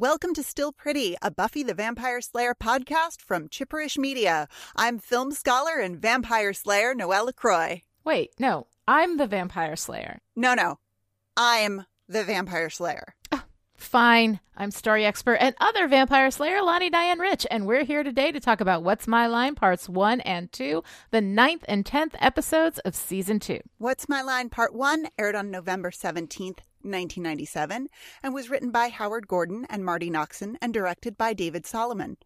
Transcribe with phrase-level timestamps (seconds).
[0.00, 4.46] Welcome to Still Pretty, a Buffy the Vampire Slayer podcast from Chipperish Media.
[4.76, 7.82] I'm film scholar and vampire slayer Noelle LaCroix.
[8.04, 10.20] Wait, no, I'm the vampire slayer.
[10.36, 10.78] No, no,
[11.36, 13.16] I'm the vampire slayer.
[13.74, 18.30] Fine, I'm story expert and other vampire slayer Lani Diane Rich, and we're here today
[18.30, 22.78] to talk about What's My Line Parts 1 and 2, the ninth and 10th episodes
[22.80, 23.58] of Season 2.
[23.78, 27.88] What's My Line Part 1 aired on November 17th, 1997,
[28.22, 32.16] and was written by Howard Gordon and Marti Noxon and directed by David Solomon.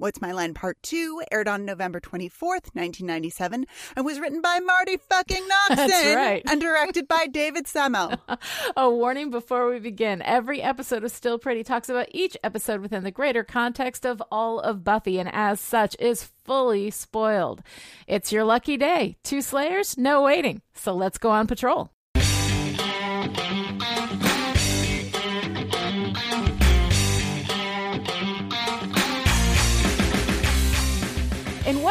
[0.00, 3.66] What's My Line Part 2 aired on November 24th, 1997,
[3.96, 6.42] and was written by Marti fucking Noxon That's right.
[6.48, 8.14] and directed by David Semel.
[8.76, 13.02] A warning before we begin every episode of Still Pretty talks about each episode within
[13.02, 17.60] the greater context of all of Buffy, and as such is fully spoiled.
[18.06, 19.16] It's your lucky day.
[19.24, 20.62] Two Slayers, no waiting.
[20.74, 21.90] So let's go on patrol.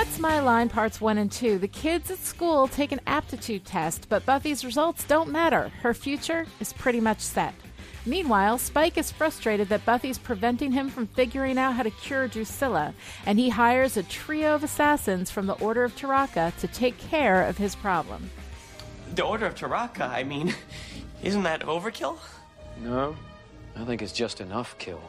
[0.07, 3.65] In What's My Line Parts 1 and 2, the kids at school take an aptitude
[3.65, 5.67] test, but Buffy's results don't matter.
[5.81, 7.53] Her future is pretty much set.
[8.05, 12.93] Meanwhile, Spike is frustrated that Buffy's preventing him from figuring out how to cure Drusilla,
[13.25, 17.43] and he hires a trio of assassins from the Order of Taraka to take care
[17.43, 18.31] of his problem.
[19.13, 20.55] The Order of Taraka, I mean,
[21.21, 22.17] isn't that overkill?
[22.81, 23.17] No,
[23.75, 25.01] I think it's just enough kill.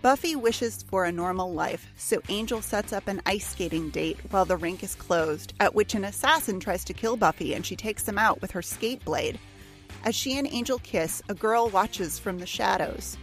[0.00, 4.44] Buffy wishes for a normal life, so Angel sets up an ice skating date while
[4.44, 8.08] the rink is closed, at which an assassin tries to kill Buffy and she takes
[8.08, 9.40] him out with her skate blade.
[10.04, 13.16] As she and Angel kiss, a girl watches from the shadows.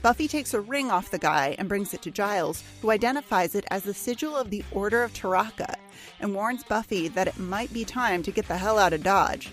[0.00, 3.66] Buffy takes a ring off the guy and brings it to Giles, who identifies it
[3.70, 5.74] as the sigil of the Order of Taraka
[6.20, 9.50] and warns Buffy that it might be time to get the hell out of Dodge.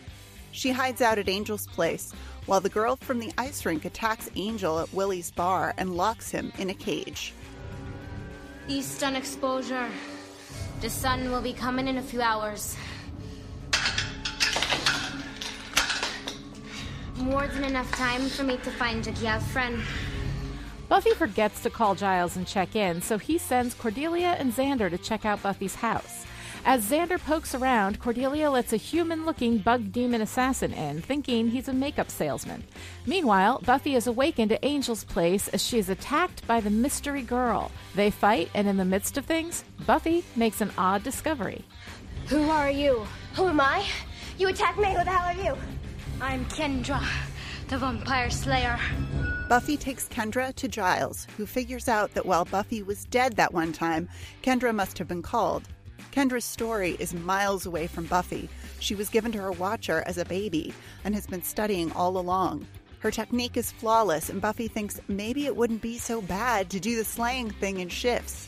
[0.54, 2.14] She hides out at Angel's place,
[2.46, 6.52] while the girl from the ice rink attacks Angel at Willie's bar and locks him
[6.58, 7.34] in a cage.
[8.68, 9.90] Eastern exposure.
[10.82, 12.76] The sun will be coming in a few hours.
[17.18, 19.82] More than enough time for me to find Jagiel's friend.
[20.90, 24.98] Buffy forgets to call Giles and check in, so he sends Cordelia and Xander to
[24.98, 26.26] check out Buffy's house.
[26.66, 31.68] As Xander pokes around, Cordelia lets a human looking bug demon assassin in, thinking he's
[31.68, 32.64] a makeup salesman.
[33.06, 37.70] Meanwhile, Buffy is awakened at Angel's place as she is attacked by the mystery girl.
[37.96, 41.66] They fight, and in the midst of things, Buffy makes an odd discovery.
[42.28, 43.06] Who are you?
[43.36, 43.86] Who am I?
[44.38, 44.88] You attacked me.
[44.94, 45.58] Who the hell are you?
[46.22, 47.06] I'm Kendra,
[47.68, 48.80] the vampire slayer.
[49.50, 53.74] Buffy takes Kendra to Giles, who figures out that while Buffy was dead that one
[53.74, 54.08] time,
[54.42, 55.68] Kendra must have been called.
[56.14, 58.48] Kendra's story is miles away from Buffy.
[58.80, 60.72] She was given to her watcher as a baby
[61.04, 62.68] and has been studying all along.
[63.00, 66.96] Her technique is flawless, and Buffy thinks maybe it wouldn't be so bad to do
[66.96, 68.48] the slaying thing in shifts.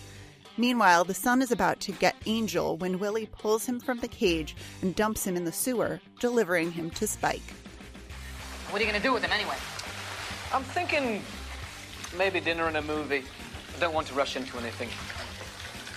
[0.57, 4.55] Meanwhile, the sun is about to get Angel when Willie pulls him from the cage
[4.83, 7.41] and dumps him in the sewer, delivering him to Spike.
[8.69, 9.57] What are you gonna do with him anyway?
[10.53, 11.23] I'm thinking
[12.15, 13.23] maybe dinner and a movie.
[13.75, 14.89] I don't want to rush into anything.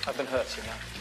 [0.08, 0.97] I've been hurt, you know.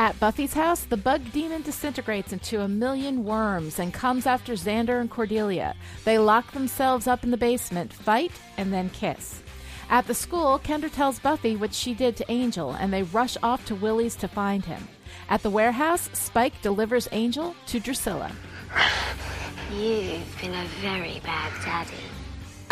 [0.00, 4.98] At Buffy's house, the bug demon disintegrates into a million worms and comes after Xander
[4.98, 5.74] and Cordelia.
[6.06, 9.42] They lock themselves up in the basement, fight, and then kiss.
[9.90, 13.66] At the school, Kendra tells Buffy what she did to Angel, and they rush off
[13.66, 14.88] to Willie's to find him.
[15.28, 18.32] At the warehouse, Spike delivers Angel to Drusilla.
[19.70, 22.09] You've been a very bad daddy.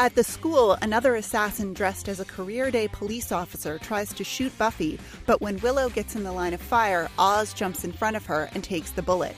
[0.00, 4.56] At the school, another assassin dressed as a career day police officer tries to shoot
[4.56, 8.24] Buffy, but when Willow gets in the line of fire, Oz jumps in front of
[8.26, 9.34] her and takes the bullet.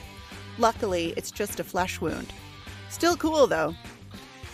[0.58, 2.30] Luckily, it's just a flesh wound.
[2.90, 3.74] Still cool, though.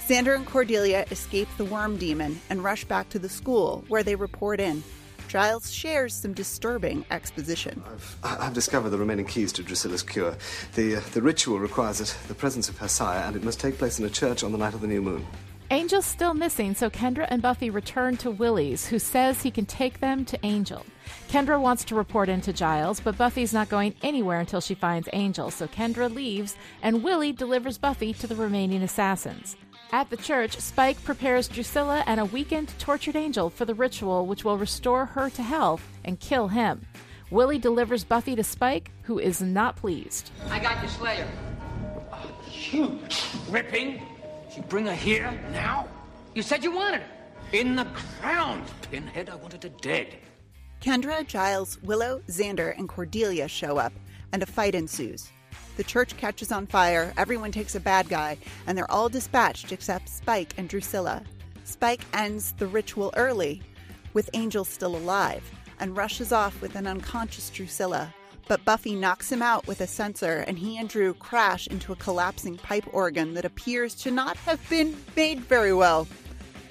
[0.06, 4.14] Xander and Cordelia escape the worm demon and rush back to the school, where they
[4.14, 4.84] report in.
[5.26, 7.82] Giles shares some disturbing exposition.
[7.84, 10.36] I've, I've discovered the remaining keys to Drusilla's cure.
[10.76, 13.76] The, uh, the ritual requires it, the presence of her sire, and it must take
[13.76, 15.26] place in a church on the night of the new moon.
[15.70, 19.98] Angel's still missing, so Kendra and Buffy return to Willie's, who says he can take
[19.98, 20.86] them to Angel.
[21.28, 25.50] Kendra wants to report into Giles, but Buffy's not going anywhere until she finds Angel,
[25.50, 29.56] so Kendra leaves, and Willie delivers Buffy to the remaining assassins.
[29.90, 34.44] At the church, Spike prepares Drusilla and a weakened, tortured Angel for the ritual which
[34.44, 36.86] will restore her to health and kill him.
[37.30, 40.30] Willie delivers Buffy to Spike, who is not pleased.
[40.48, 41.28] I got your Slayer.
[42.12, 42.30] Oh,
[42.70, 43.00] you
[43.48, 44.00] ripping?
[44.56, 45.86] You bring her here now?
[46.34, 47.08] You said you wanted her.
[47.52, 47.86] In the
[48.20, 49.28] ground, Pinhead.
[49.28, 50.16] I wanted her dead.
[50.80, 53.92] Kendra, Giles, Willow, Xander, and Cordelia show up,
[54.32, 55.30] and a fight ensues.
[55.76, 60.08] The church catches on fire, everyone takes a bad guy, and they're all dispatched except
[60.08, 61.22] Spike and Drusilla.
[61.64, 63.62] Spike ends the ritual early,
[64.14, 65.42] with Angel still alive,
[65.80, 68.14] and rushes off with an unconscious Drusilla.
[68.48, 71.96] But Buffy knocks him out with a censer, and he and Dru crash into a
[71.96, 76.06] collapsing pipe organ that appears to not have been made very well.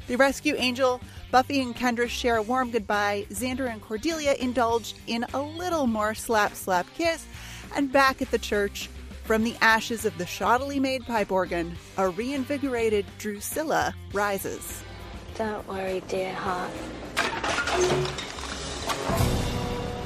[0.07, 1.01] They rescue Angel.
[1.31, 3.25] Buffy and Kendra share a warm goodbye.
[3.29, 7.25] Xander and Cordelia indulge in a little more slap slap kiss.
[7.75, 8.89] And back at the church,
[9.23, 14.81] from the ashes of the shoddily made pipe organ, a reinvigorated Drusilla rises.
[15.35, 16.71] Don't worry, dear heart.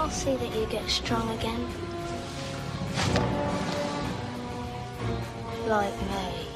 [0.09, 1.67] I'll see that you get strong again.
[5.67, 6.47] Like me.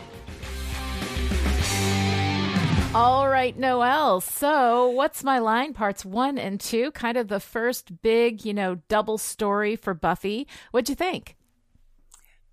[2.95, 4.21] All right, Noelle.
[4.21, 5.73] So, what's my line?
[5.75, 10.47] Parts one and two, kind of the first big, you know, double story for Buffy.
[10.71, 11.35] What'd you think?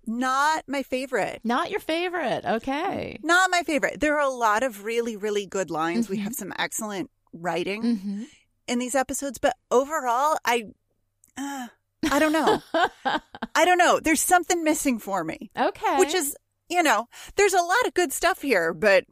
[0.05, 1.41] Not my favorite.
[1.43, 2.45] Not your favorite.
[2.45, 3.17] Okay.
[3.23, 3.99] Not my favorite.
[4.01, 6.07] There are a lot of really, really good lines.
[6.09, 8.23] We have some excellent writing Mm-hmm.
[8.67, 10.65] in these episodes, but overall, I,
[11.37, 11.67] uh,
[12.11, 12.61] I don't know.
[13.55, 13.99] I don't know.
[13.99, 15.97] There's something missing for me, Okay.
[15.99, 16.35] which is,
[16.69, 19.05] you know, there's a lot of good stuff here, but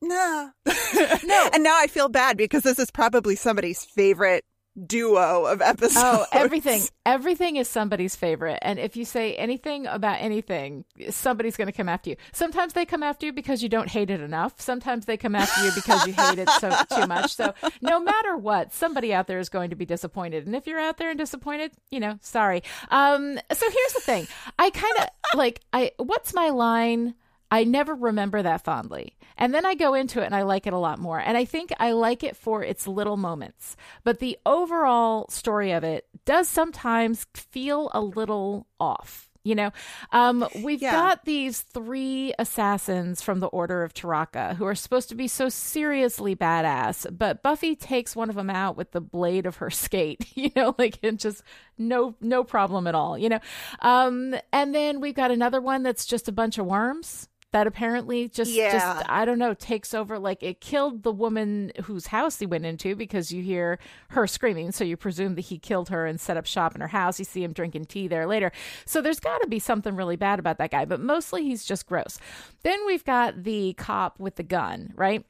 [0.00, 1.48] no, No.
[1.54, 4.44] And now I feel bad because this is probably somebody's favorite
[4.86, 5.96] duo of episodes.
[5.98, 6.82] Oh, everything.
[7.04, 8.60] Everything is somebody's favorite.
[8.62, 12.16] And if you say anything about anything, somebody's going to come after you.
[12.32, 14.60] Sometimes they come after you because you don't hate it enough.
[14.60, 17.34] Sometimes they come after you because you hate it so too much.
[17.34, 20.46] So no matter what, somebody out there is going to be disappointed.
[20.46, 22.62] And if you're out there and disappointed, you know, sorry.
[22.90, 24.28] Um, so here's the thing.
[24.58, 27.14] I kind of like, I, what's my line?
[27.52, 29.16] I never remember that fondly.
[29.36, 31.20] And then I go into it and I like it a lot more.
[31.20, 33.76] And I think I like it for its little moments.
[34.04, 39.28] But the overall story of it does sometimes feel a little off.
[39.44, 39.70] You know,
[40.12, 40.92] um, we've Yeah.
[40.92, 45.48] got these three assassins from the Order of Taraka who are supposed to be so
[45.48, 50.24] seriously badass, but Buffy takes one of them out with the blade of her skate.
[50.36, 51.42] You know, like it just
[51.76, 53.18] no no problem at all.
[53.18, 53.40] You know,
[53.80, 58.28] um, and then we've got another one that's just a bunch of worms that apparently
[58.28, 58.72] just Yeah.
[58.72, 62.64] just I don't know takes over like it killed the woman whose house he went
[62.66, 63.78] into because you hear
[64.08, 66.88] her screaming so you presume that he killed her and set up shop in her
[66.88, 68.50] house you see him drinking tea there later
[68.86, 71.86] so there's got to be something really bad about that guy but mostly he's just
[71.86, 72.18] gross
[72.62, 75.24] then we've got the cop with the gun right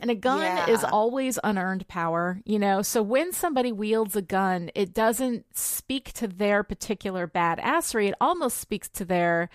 [0.00, 0.70] and a gun Yeah.
[0.70, 2.80] is always unearned power, you know?
[2.80, 8.08] So when somebody wields a gun, it doesn't speak to their particular badassery.
[8.08, 9.50] It almost speaks to their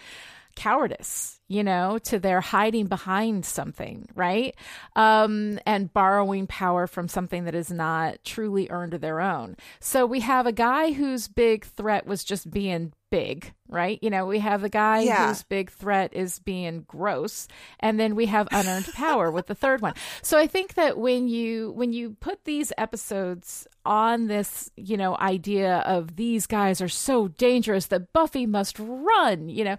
[0.56, 4.56] cowardice, you know, to their hiding behind something, right?
[4.96, 9.58] Um, and borrowing power from something that is not truly earned of their own.
[9.80, 13.98] So we have a guy whose big threat was just being big, right?
[14.02, 15.28] You know, we have the guy Yeah.
[15.28, 17.48] whose big threat is being gross,
[17.80, 19.94] and then we have unearned power with the third one.
[20.22, 25.16] So I think that when you when you put these episodes on this, you know,
[25.18, 29.78] idea of these guys are so dangerous that Buffy must run, you know,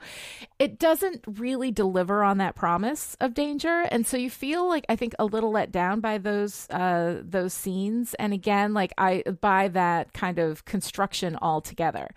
[0.58, 4.96] it doesn't really deliver on that promise of danger, and so you feel like I
[4.96, 9.68] think a little let down by those uh those scenes, and again, like I by
[9.68, 12.08] that kind of construction altogether.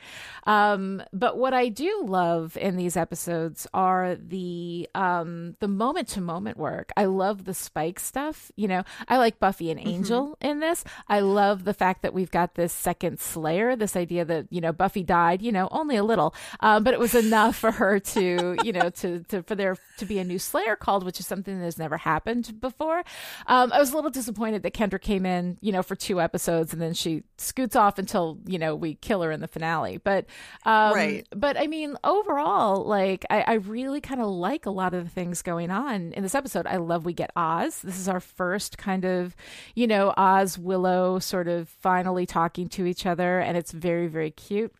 [0.45, 6.21] Um, but what I do love in these episodes are the um the moment to
[6.21, 6.91] moment work.
[6.97, 8.51] I love the Spike stuff.
[8.55, 10.83] You know, I like Buffy and Angel in this.
[11.07, 13.75] I love the fact that we've got this second Slayer.
[13.75, 15.41] This idea that you know Buffy died.
[15.41, 18.89] You know, only a little, um, but it was enough for her to you know
[18.89, 21.77] to to for there to be a new Slayer called, which is something that has
[21.77, 23.03] never happened before.
[23.47, 26.71] Um, I was a little disappointed that Kendra came in, you know, for two episodes
[26.73, 29.97] and then she scoots off until you know we kill her in the finale.
[29.97, 30.25] But
[30.65, 30.98] um, Right.
[31.35, 35.09] But I mean, overall, like I, I really kind of like a lot of the
[35.09, 36.67] things going on in this episode.
[36.67, 37.81] I love we get Oz.
[37.81, 39.35] This is our first kind of,
[39.75, 44.31] you know, Oz Willow sort of finally talking to each other, and it's very very
[44.31, 44.73] cute.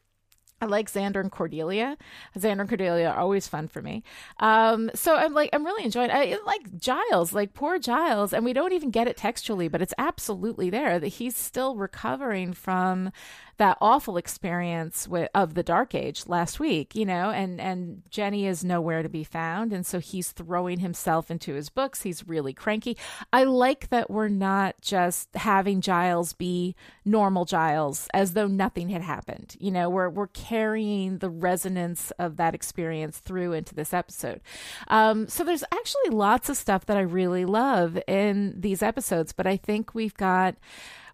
[0.61, 1.97] I like Xander and Cordelia.
[2.37, 4.03] Xander and Cordelia are always fun for me.
[4.39, 6.11] Um, so I'm like, I'm really enjoying.
[6.11, 9.93] I like Giles, like poor Giles, and we don't even get it textually, but it's
[9.97, 13.11] absolutely there that he's still recovering from
[13.59, 18.47] that awful experience with, of the Dark Age last week, you know, and and Jenny
[18.47, 22.01] is nowhere to be found, and so he's throwing himself into his books.
[22.01, 22.97] He's really cranky.
[23.31, 26.75] I like that we're not just having Giles be
[27.05, 29.55] normal Giles as though nothing had happened.
[29.59, 34.41] You know, we're we're carrying the resonance of that experience through into this episode.
[34.87, 39.45] Um, so there's actually lots of stuff that I really love in these episodes, but
[39.45, 40.55] I think we've got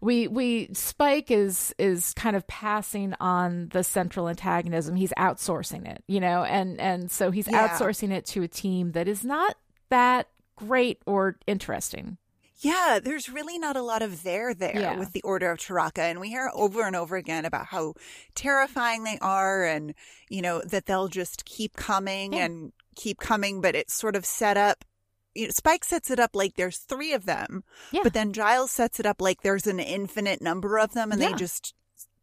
[0.02, 4.96] we we Spike is is kind of passing on the central antagonism.
[4.96, 7.68] He's outsourcing it, you know, and and so he's Yeah.
[7.68, 9.56] outsourcing it to a team that is not
[9.90, 12.18] that great or interesting.
[12.60, 14.98] Yeah, there's really not a lot of there there Yeah.
[14.98, 16.00] with the Order of Taraka.
[16.00, 17.94] And we hear over and over again about how
[18.34, 19.94] terrifying they are and,
[20.30, 22.46] you know, that they'll just keep coming Yeah.
[22.46, 24.86] and keep coming, but it's sort of set up.
[25.36, 28.02] You know, Spike sets it up like there's three of them, Yeah.
[28.04, 31.30] but then Giles sets it up like there's an infinite number of them and Yeah.
[31.30, 31.74] they just,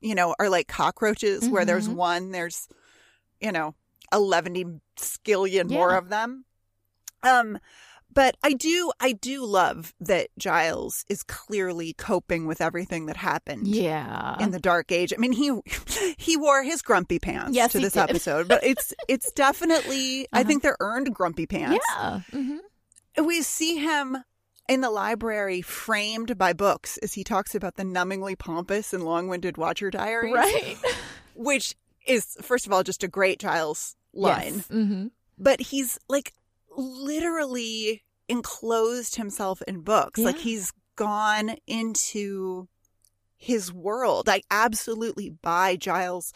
[0.00, 1.94] you know, are like cockroaches where there's Mhm.
[1.94, 2.68] one, there's,
[3.40, 3.74] you know,
[4.12, 6.44] 11 skillion more of them.
[7.22, 7.58] Um,
[8.14, 13.66] but I do, I do love that Giles is clearly coping with everything that happened
[13.68, 14.36] Yeah.
[14.38, 15.14] in the Dark Age.
[15.16, 15.50] I mean, he
[16.18, 18.00] he wore his grumpy pants Yes, to this did.
[18.00, 20.48] episode, but it's it's definitely I Uh-huh.
[20.48, 21.84] think they're earned grumpy pants.
[21.96, 22.20] yeah.
[22.32, 22.56] hmm
[23.20, 24.18] We see him
[24.68, 29.56] in the library framed by books as he talks about the numbingly pompous and long-winded
[29.56, 30.76] Watcher Diaries, Right.
[31.34, 31.74] which
[32.06, 35.06] is first of all just a great Giles line hmm
[35.38, 36.32] but he's like
[36.76, 40.18] literally enclosed himself in books.
[40.20, 42.68] Like he's gone into
[43.36, 44.28] his world.
[44.28, 46.32] I absolutely buy Giles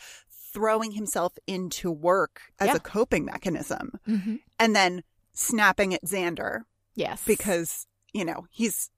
[0.53, 2.77] throwing himself into work as Yeah.
[2.77, 5.03] a coping mechanism hmm and then
[5.37, 6.63] snapping at Xander
[6.95, 7.23] Yes.
[7.27, 8.91] because, you know, he's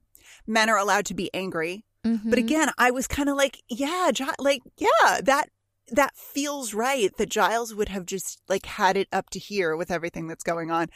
[0.47, 1.85] men are allowed to be angry.
[2.05, 2.29] Mhm.
[2.29, 5.49] But again, I was kind of like, yeah, like, yeah, that
[5.91, 9.89] that feels right that Giles would have just like had it up to here with
[9.91, 10.87] everything that's going on.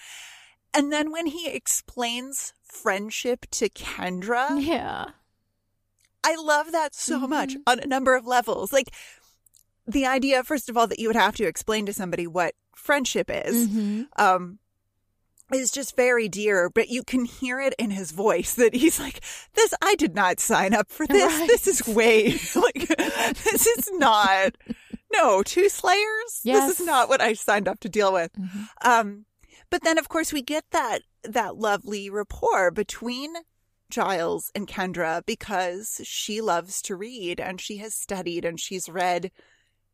[0.74, 5.08] And then when he explains friendship to Kendra, yeah.
[6.24, 7.62] I love that so much Mhm.
[7.68, 8.72] on a number of levels.
[8.72, 8.90] Like
[9.86, 13.30] the idea, first of all, that you would have to explain to somebody what friendship
[13.30, 13.68] is.
[13.70, 14.60] hmm Um,
[15.56, 19.22] is just very dear, but you can hear it in his voice that he's like,
[19.54, 21.32] "This, I did not sign up for this.
[21.40, 21.48] Right.
[21.48, 22.88] This is way like
[23.44, 24.56] this is not.
[25.14, 26.42] No, two Slayers.
[26.44, 26.68] Yes.
[26.70, 28.68] This is not what I signed up to deal with." Mhm.
[28.84, 29.26] Um,
[29.70, 33.34] but then of course we get that that lovely rapport between
[33.90, 39.32] Giles and Kendra because she loves to read and she has studied and she's read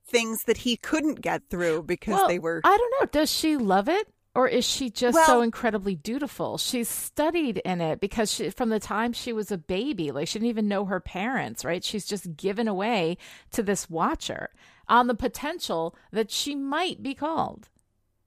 [0.08, 3.08] things that he couldn't get through because Well, they were I don't know.
[3.12, 4.08] Does she love it?
[4.36, 6.58] Or is she just so incredibly dutiful?
[6.60, 10.38] She's studied in it because she, from the time she was a baby, like she
[10.40, 11.84] didn't even know her parents, right?
[11.84, 13.18] She's just given away
[13.52, 14.50] to this watcher
[14.88, 17.70] on the potential that she might be called,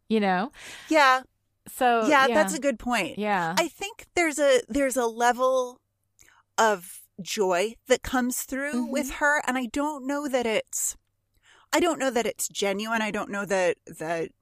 [0.08, 0.50] you know?
[0.88, 1.22] yeah,
[1.68, 3.16] So, yeah, that's a good point.
[3.18, 3.54] Yeah.
[3.56, 5.80] I think there's a there's a level
[6.58, 8.90] of joy that comes through Mhm.
[8.90, 10.96] with her and I don't know that it's
[11.72, 13.00] I don't know that it's genuine.
[13.00, 14.32] I don't know that that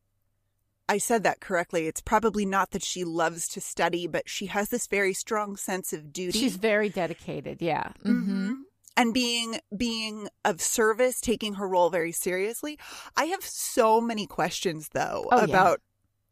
[0.91, 1.87] I said that correctly.
[1.87, 5.93] It's probably not that she loves to study, but she has this very strong sense
[5.93, 6.39] of duty.
[6.39, 7.63] She's very dedicated.
[7.63, 7.93] Yeah.
[8.03, 8.55] hmm Mhm.
[8.97, 12.79] and being being of service, taking her role very seriously.
[13.17, 15.45] I have so many questions though Oh, yeah.
[15.45, 15.81] about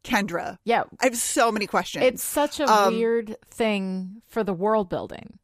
[0.05, 0.59] Kendra.
[0.65, 0.85] Yeah.
[1.01, 2.05] I have so many questions.
[2.05, 5.39] It's such a Um, weird thing for the world building,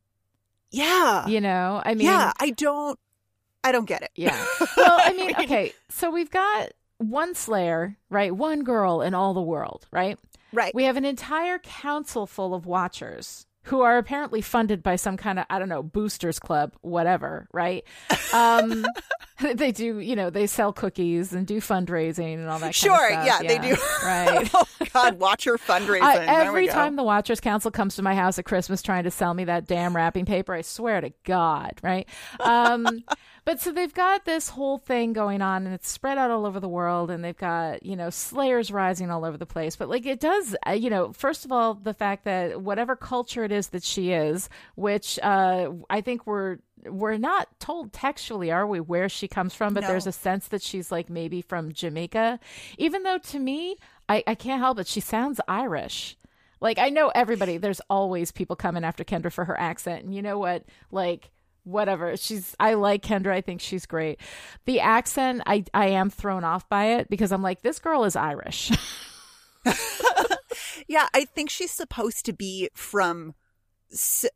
[0.70, 1.26] yeah.
[1.26, 1.82] you know?
[1.84, 2.98] I mean, yeah, I don't
[3.62, 4.10] I don't get it.
[4.16, 4.44] Yeah.
[4.76, 6.72] Well, I mean, okay, so we've got
[7.10, 8.34] one Slayer, right?
[8.34, 10.18] One girl in all the world, right?
[10.52, 10.74] Right.
[10.74, 15.38] We have an entire council full of watchers who are apparently funded by some kind
[15.38, 17.82] of, I don't know, boosters club, whatever, right?
[18.34, 18.84] Um,
[19.54, 23.26] they do, you know, they sell cookies and do fundraising and all that Sure, kind
[23.26, 23.42] of stuff.
[23.42, 23.76] yeah, they do.
[24.04, 24.50] Right.
[24.52, 26.02] oh God, watch her fundraising.
[26.02, 29.32] I, every time the Watchers Council comes to my house at Christmas trying to sell
[29.32, 32.06] me that damn wrapping paper, I swear to God, right?
[32.40, 33.02] Um,
[33.44, 36.60] but so they've got this whole thing going on, and it's spread out all over
[36.60, 39.76] the world, and they've got you know slayers rising all over the place.
[39.76, 43.44] But like it does, uh, you know, first of all, the fact that whatever culture
[43.44, 48.66] it is that she is, which uh, I think we're we're not told textually, are
[48.66, 49.72] we, where she comes from?
[49.72, 49.88] But No.
[49.88, 52.38] there's a sense that she's like maybe from Jamaica,
[52.78, 53.76] even though to me,
[54.08, 54.86] I, I can't help it.
[54.86, 56.16] She sounds Irish.
[56.60, 57.58] Like I know everybody.
[57.58, 60.64] There's always people coming after Kendra for her accent, and you know what?
[60.90, 61.30] Like
[61.64, 62.16] whatever.
[62.16, 62.54] She's.
[62.60, 63.32] I like Kendra.
[63.32, 64.20] I think she's great.
[64.66, 68.16] The accent, I I am thrown off by it because I'm like this girl is
[68.16, 68.70] Irish.
[70.86, 73.34] Yeah, I think she's supposed to be from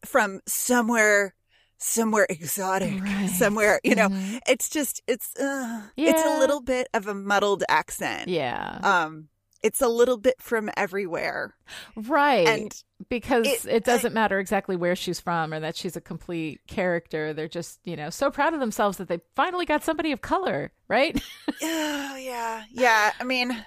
[0.04, 1.34] from somewhere
[1.78, 3.28] somewhere exotic, Right.
[3.28, 4.08] somewhere, you know.
[4.08, 4.40] Mhm.
[4.48, 8.28] It's just it's uh, it's a little bit of a muddled accent.
[8.28, 8.78] yeah.
[8.82, 9.28] Um
[9.62, 11.54] it's a little bit from everywhere.
[11.96, 12.46] right.
[12.46, 16.60] And because it- it, doesn't matter exactly where she's from or that she's a complete
[16.66, 17.32] character.
[17.32, 20.72] They're just, you know, so proud of themselves that they finally got somebody of color,
[20.88, 21.20] right?
[21.62, 22.64] Oh, yeah.
[22.72, 23.12] Yeah.
[23.20, 23.64] I mean,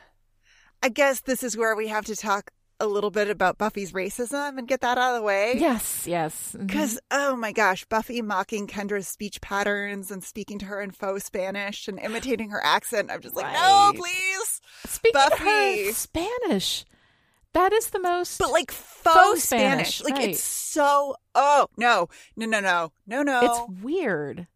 [0.82, 4.58] I guess this is where we have to talk a little bit about Buffy's racism
[4.58, 5.54] and get that out of the way.
[5.56, 6.54] yes, yes.
[6.56, 6.66] Mm-hmm.
[6.66, 11.24] Because, oh my gosh, Buffy mocking Kendra's speech patterns and speaking to her in faux
[11.24, 13.12] Spanish and imitating her accent.
[13.12, 14.31] I'm just like, no, please.
[15.04, 15.86] Speaking Buffy.
[15.88, 16.86] her Spanish,
[17.54, 18.38] That is the most.
[18.40, 19.98] but like faux, Faux Spanish.
[19.98, 20.30] Spanish, Like right.
[20.30, 21.16] it's so.
[21.36, 23.42] Oh no, no, no, no, no, no.
[23.44, 24.48] it's weird.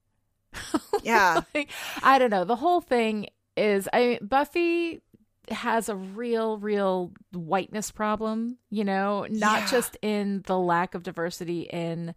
[1.03, 1.41] yeah.
[1.53, 1.69] Like,
[2.03, 2.45] I don't know.
[2.45, 5.01] The whole thing is, I Buffy
[5.49, 8.57] has a real, real whiteness problem.
[8.69, 9.67] You know, not Yeah.
[9.67, 12.15] just in the lack of diversity in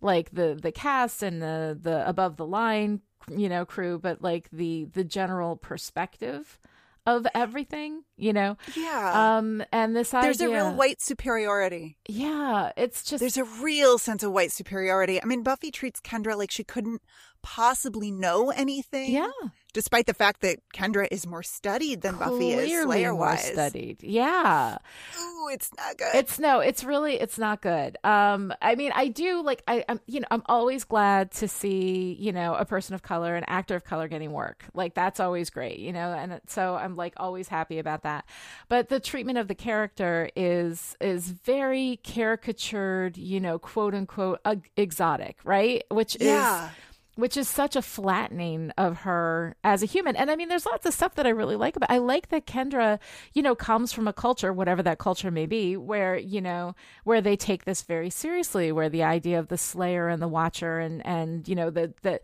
[0.00, 4.48] like the the cast and the the above the line you know crew, but like
[4.52, 6.58] the the general perspective
[7.06, 8.02] of everything.
[8.16, 9.36] You know, Yeah.
[9.38, 11.98] um, and this There's idea, There's a real white superiority.
[12.08, 15.20] yeah, it's just There's a real sense of white superiority.
[15.22, 17.02] I mean, Buffy treats Kendra like she couldn't
[17.42, 19.10] possibly know anything.
[19.12, 19.30] yeah.
[19.72, 23.44] Despite the fact that Kendra is more studied than Buffy is, Slayer more wise.
[23.52, 24.02] studied.
[24.02, 24.76] Yeah.
[25.18, 26.14] Ooh, it's not good.
[26.14, 27.96] It's no, it's really it's not good.
[28.04, 32.16] Um I mean, I do like I I'm you know, I'm always glad to see,
[32.20, 34.64] you know, a person of color, an actor of color getting work.
[34.74, 38.26] Like that's always great, you know, and so I'm like always happy about that.
[38.68, 44.68] But the treatment of the character is is very caricatured, you know, quote unquote ug-
[44.76, 45.82] exotic, right?
[45.90, 46.66] Which Yeah.
[46.66, 46.72] is
[47.14, 50.16] which is such a flattening of her as a human.
[50.16, 51.90] And I mean, there's lots of stuff that I really like about.
[51.90, 52.98] I like that Kendra,
[53.34, 57.20] you know, comes from a culture, whatever that culture may be, where you know, where
[57.20, 61.04] they take this very seriously, where the idea of the Slayer and the Watcher, and
[61.06, 62.20] and you know, the the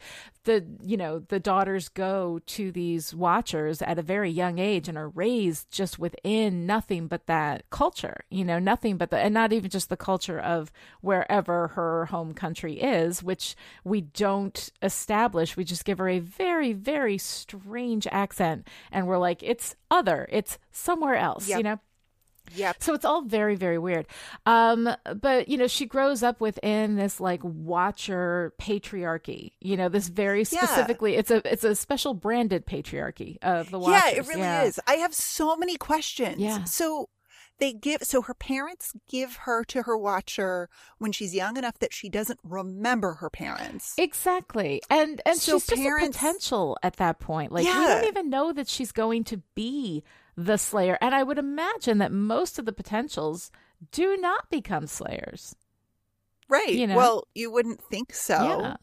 [0.48, 4.96] the you know the daughters go to these watchers at a very young age and
[4.96, 9.52] are raised just within nothing but that culture you know nothing but the and not
[9.52, 15.64] even just the culture of wherever her home country is which we don't establish we
[15.64, 21.16] just give her a very very strange accent and we're like it's other it's somewhere
[21.16, 21.58] else Yep.
[21.58, 21.78] you know
[22.54, 22.76] Yep.
[22.82, 24.06] so it's all very, very weird.
[24.46, 24.88] Um,
[25.20, 29.52] but you know, she grows up within this like watcher patriarchy.
[29.60, 30.60] You know, this very Yeah.
[30.64, 34.12] specifically it's a it's a special branded patriarchy of the watchers.
[34.12, 34.62] Yeah, it really Yeah.
[34.64, 34.80] is.
[34.86, 36.38] I have so many questions.
[36.38, 36.64] Yeah.
[36.64, 37.08] So
[37.60, 41.92] they give so her parents give her to her watcher when she's young enough that
[41.92, 43.94] she doesn't remember her parents.
[43.98, 44.80] Exactly.
[44.88, 47.50] And and So she's just a potential at that point.
[47.50, 50.04] Like we don't even know that she's going to be
[50.40, 50.96] the slayer.
[51.00, 53.50] And I would imagine that most of the potentials
[53.90, 55.56] do not become slayers.
[56.48, 56.68] right.
[56.70, 56.96] you know.
[56.96, 58.60] Well, you wouldn't think so.
[58.62, 58.76] Yeah.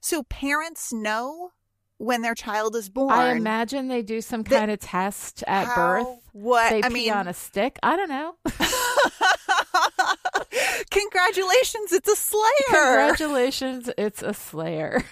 [0.00, 1.52] So parents know
[1.96, 3.12] when their child is born.
[3.12, 6.06] I imagine they do some kind of test at how- birth.
[6.32, 7.78] what- they I pee mean- on a stick.
[7.82, 8.34] I don't know.
[10.90, 12.42] Congratulations, it's a slayer.
[12.68, 15.02] Congratulations, it's a slayer.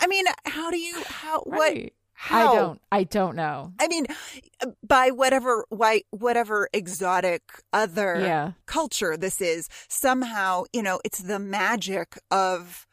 [0.00, 1.92] I mean, how do you how what Right.
[2.20, 2.80] How I don't.
[2.90, 3.72] I don't know.
[3.78, 4.06] I mean,
[4.86, 8.52] by whatever why whatever exotic other Yeah.
[8.66, 12.86] culture this is, somehow you know it's the magic of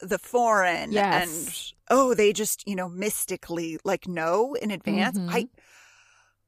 [0.00, 1.28] the foreign, Yes.
[1.28, 5.16] and oh, they just you know mystically like know in advance.
[5.16, 5.28] Mhm.
[5.32, 5.48] I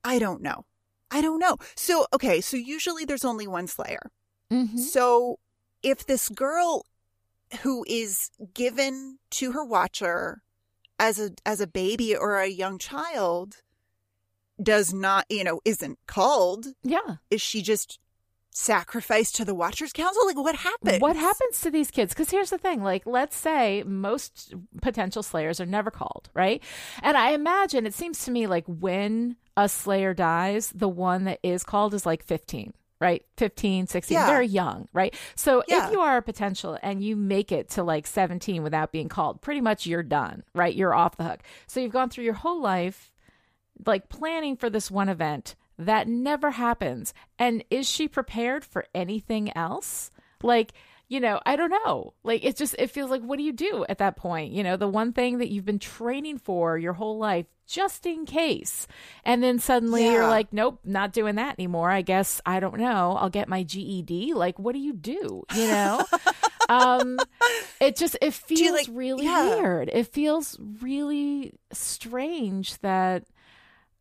[0.02, 0.64] I don't know,
[1.12, 1.56] I don't know.
[1.76, 4.10] So okay, so usually there's only one Slayer.
[4.52, 4.76] Mhm.
[4.78, 5.38] So
[5.84, 6.84] if this girl
[7.62, 10.42] who is given to her watcher
[10.98, 13.56] as a as a baby or a young child
[14.62, 17.16] does not, you know, isn't called, Yeah.
[17.30, 17.98] is she just
[18.50, 20.26] sacrificed to the watchers council?
[20.26, 21.00] Like what happens?
[21.00, 22.12] What happens to these kids?
[22.12, 26.62] Because here's the thing: like, let's say most potential slayers are never called, right?
[27.02, 31.38] And I imagine it seems to me like when a slayer dies, the one that
[31.42, 32.72] is called is like 15.
[33.00, 34.26] Right, 15, 16, Yeah.
[34.26, 35.14] very young, right?
[35.36, 35.86] So Yeah.
[35.86, 39.40] if you are a potential and you make it to like 17 without being called,
[39.40, 40.74] pretty much you're done, right?
[40.74, 41.40] You're off the hook.
[41.68, 43.12] So you've gone through your whole life
[43.86, 47.14] like planning for this one event that never happens.
[47.38, 50.10] And is she prepared for anything else?
[50.42, 50.72] Like,
[51.08, 52.12] you know, I don't know.
[52.22, 54.52] Like, it just, it feels like, what do you do at that point?
[54.52, 58.26] You know, the one thing that you've been training for your whole life, just in
[58.26, 58.86] case.
[59.24, 61.90] And then suddenly you're like, nope, not doing that anymore.
[61.90, 63.16] I guess, I don't know.
[63.18, 64.34] I'll get my GED.
[64.34, 65.44] Like, what do you do?
[65.54, 66.04] You know?
[66.68, 67.18] um,
[67.80, 69.56] it just, it feels like- really yeah.
[69.56, 69.90] weird.
[69.92, 73.24] It feels really strange that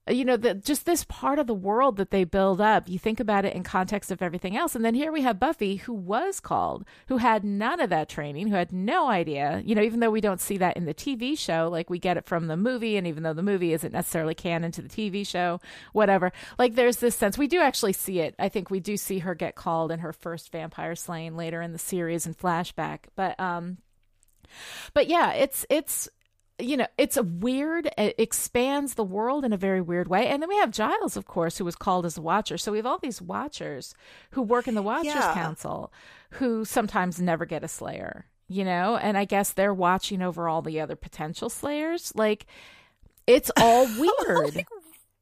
[0.10, 3.20] you know that just this part of the world that they build up you think
[3.20, 4.76] about it in context of everything else.
[4.76, 8.48] And then here we have buffy who was called who had none of that training
[8.48, 11.38] who had no idea you know even though we don't see that in the tv
[11.38, 14.34] show like we get it from the movie and even though the movie isn't necessarily
[14.34, 15.60] canon to the tv show
[15.94, 18.36] whatever like there's this sense we do actually see it.
[18.40, 21.74] I think we do see her get called in her first vampire slaying later in
[21.74, 23.00] the series and flashback.
[23.16, 23.78] But um
[24.94, 26.08] but yeah it's it's
[26.60, 30.28] you know it's a weird it expands the world in a very weird way.
[30.28, 32.58] And then we have giles of course who was called as a watcher.
[32.58, 33.94] So we have all these watchers
[34.32, 35.34] who work in the watchers Yeah.
[35.34, 35.92] council
[36.32, 38.96] who sometimes never get a slayer you know?
[38.96, 42.14] And i guess they're watching over all the other potential slayers.
[42.16, 42.46] Like
[43.28, 44.66] it's all oh, weird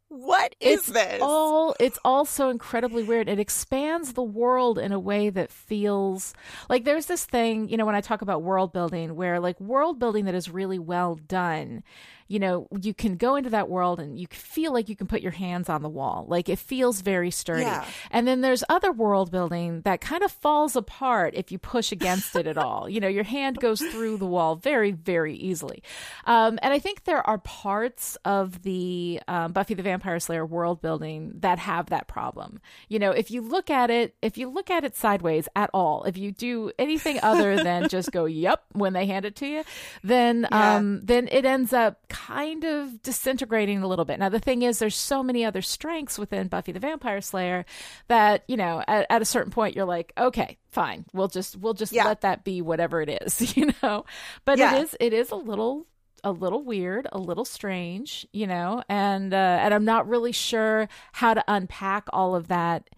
[0.10, 1.20] what is it's this?
[1.22, 6.34] all it's all so incredibly weird it expands the world in a way that feels
[6.70, 9.98] like there's this thing you know when i talk about world building where like world
[9.98, 11.84] building that is really well done
[12.28, 15.22] you know you can go into that world and you feel like you can put
[15.22, 16.26] your hands on the wall.
[16.28, 17.62] Like it feels very sturdy.
[17.62, 17.86] Yeah.
[18.12, 22.36] and then there's other world building that kind of falls apart if you push against
[22.36, 22.90] it at all.
[22.96, 25.84] You know your hand goes through the wall very very easily.
[26.26, 30.82] Um, and i think there are parts of the um, buffy the vampire slayer world
[30.82, 32.60] building that have that problem.
[32.90, 36.04] You know if you look at it if you look at it sideways at all
[36.06, 39.64] if you do anything other than just go yep when they hand it to you
[40.04, 40.76] then Yeah.
[40.78, 44.19] um, then it ends up kind of disintegrating a little bit.
[44.19, 47.65] Now, the thing is, there's so many other strengths within Buffy the Vampire Slayer
[48.08, 51.73] that you know, at, at a certain point, you're like, okay, fine, we'll just we'll
[51.73, 52.06] just Yeah.
[52.06, 54.06] let that be whatever it is, you know.
[54.45, 54.75] But Yeah.
[54.75, 55.86] it is it is a little
[56.23, 60.88] a little weird, a little strange, you know, and uh, and I'm not really sure
[61.12, 62.89] how to unpack all of that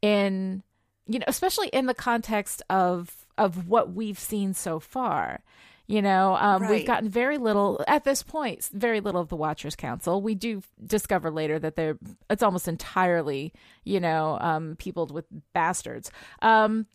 [0.00, 0.62] in
[1.06, 5.40] you know, especially in the context of of what we've seen so far.
[5.88, 6.70] You know, um, Right.
[6.70, 10.22] we've gotten very little at this point, very little of the Watchers Council.
[10.22, 11.98] We do discover later that they're
[12.30, 13.52] it's almost entirely,
[13.84, 16.10] you know, um, peopled with bastards.
[16.40, 16.86] Um,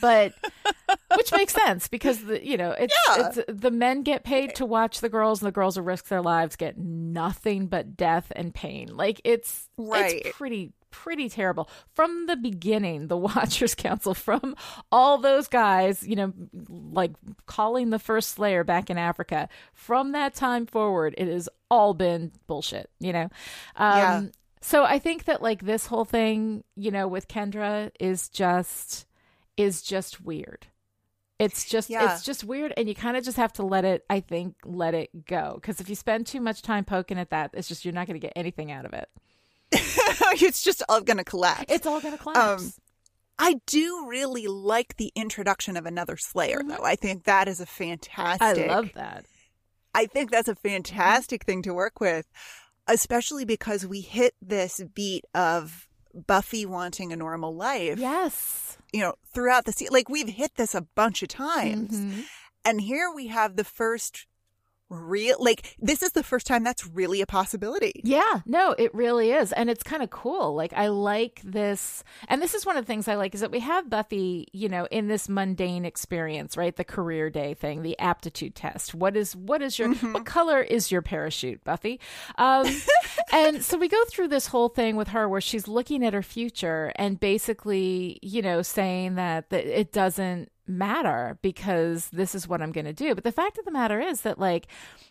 [0.00, 0.32] but
[1.16, 3.28] which makes sense because the you know it's, Yeah.
[3.28, 6.20] it's the men get paid to watch the girls and the girls who risk their
[6.20, 10.20] lives get nothing but death and pain like it's Right.
[10.26, 11.68] it's pretty pretty terrible.
[11.94, 14.54] From the beginning the watchers council from
[14.90, 16.32] all those guys you know
[16.68, 17.12] like
[17.46, 22.32] calling the first slayer back in africa from that time forward it has all been
[22.46, 23.28] bullshit you know?
[23.76, 24.22] Um Yeah.
[24.60, 29.06] so i think that like this whole thing you know with kendra is just
[29.56, 30.66] is just weird.
[31.38, 32.12] It's just Yeah.
[32.14, 34.94] it's just weird and you kind of just have to let it i think let
[34.94, 35.52] it go.
[35.60, 38.18] Because if you spend too much time poking at that it's just you're not going
[38.20, 39.08] to get anything out of it
[40.42, 41.66] it's just all going to collapse.
[41.68, 42.72] it's all going to collapse Um,
[43.40, 46.82] I do really like the introduction of another Slayer, though.
[46.84, 48.40] I think that is a fantastic.
[48.64, 48.70] Mm-hmm.
[48.70, 49.26] i love that
[49.94, 52.26] I think that's a fantastic thing to work with,
[52.86, 57.98] especially because we hit this beat of Buffy wanting a normal life.
[57.98, 62.24] yes You know, throughout the se like we've hit this a bunch of times, Mhm.
[62.64, 64.26] and here we have the first
[64.90, 68.00] real like this is the first time that's really a possibility.
[68.04, 69.52] Yeah, no, it really is.
[69.52, 70.54] And it's kind of cool.
[70.54, 72.04] Like, I like this.
[72.28, 74.68] And this is one of the things I like is that we have Buffy, you
[74.68, 76.74] know, in this mundane experience, right?
[76.74, 78.94] The career day thing, the aptitude test.
[78.94, 82.00] What is, what is your, what color is your parachute, Buffy?
[82.36, 82.66] Um,
[83.32, 86.22] and so we go through this whole thing with her where she's looking at her
[86.22, 92.60] future and basically, you know, saying that, that it doesn't matter because this is what
[92.60, 93.14] I'm going to do.
[93.14, 94.66] But the fact of the matter is that, like,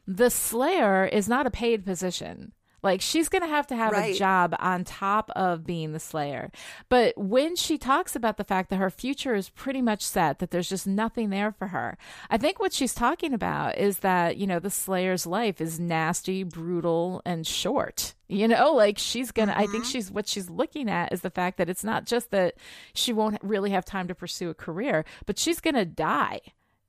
[0.08, 2.54] the Slayer is not a paid position.
[2.84, 4.16] Like, she's going to have to have Right.
[4.16, 6.52] a job on top of being the Slayer.
[6.90, 10.52] But when she talks about the fact that her future is pretty much set, that
[10.52, 11.98] there's just nothing there for her,
[12.30, 16.44] I think what she's talking about is that, you know, the Slayer's life is nasty,
[16.44, 18.14] brutal, and short.
[18.30, 19.72] You know, like she's gonna, I Mm-hmm.
[19.72, 22.56] think she's, what she's looking at is the fact that it's not just that
[22.94, 26.42] she won't really have time to pursue a career, but she's gonna die,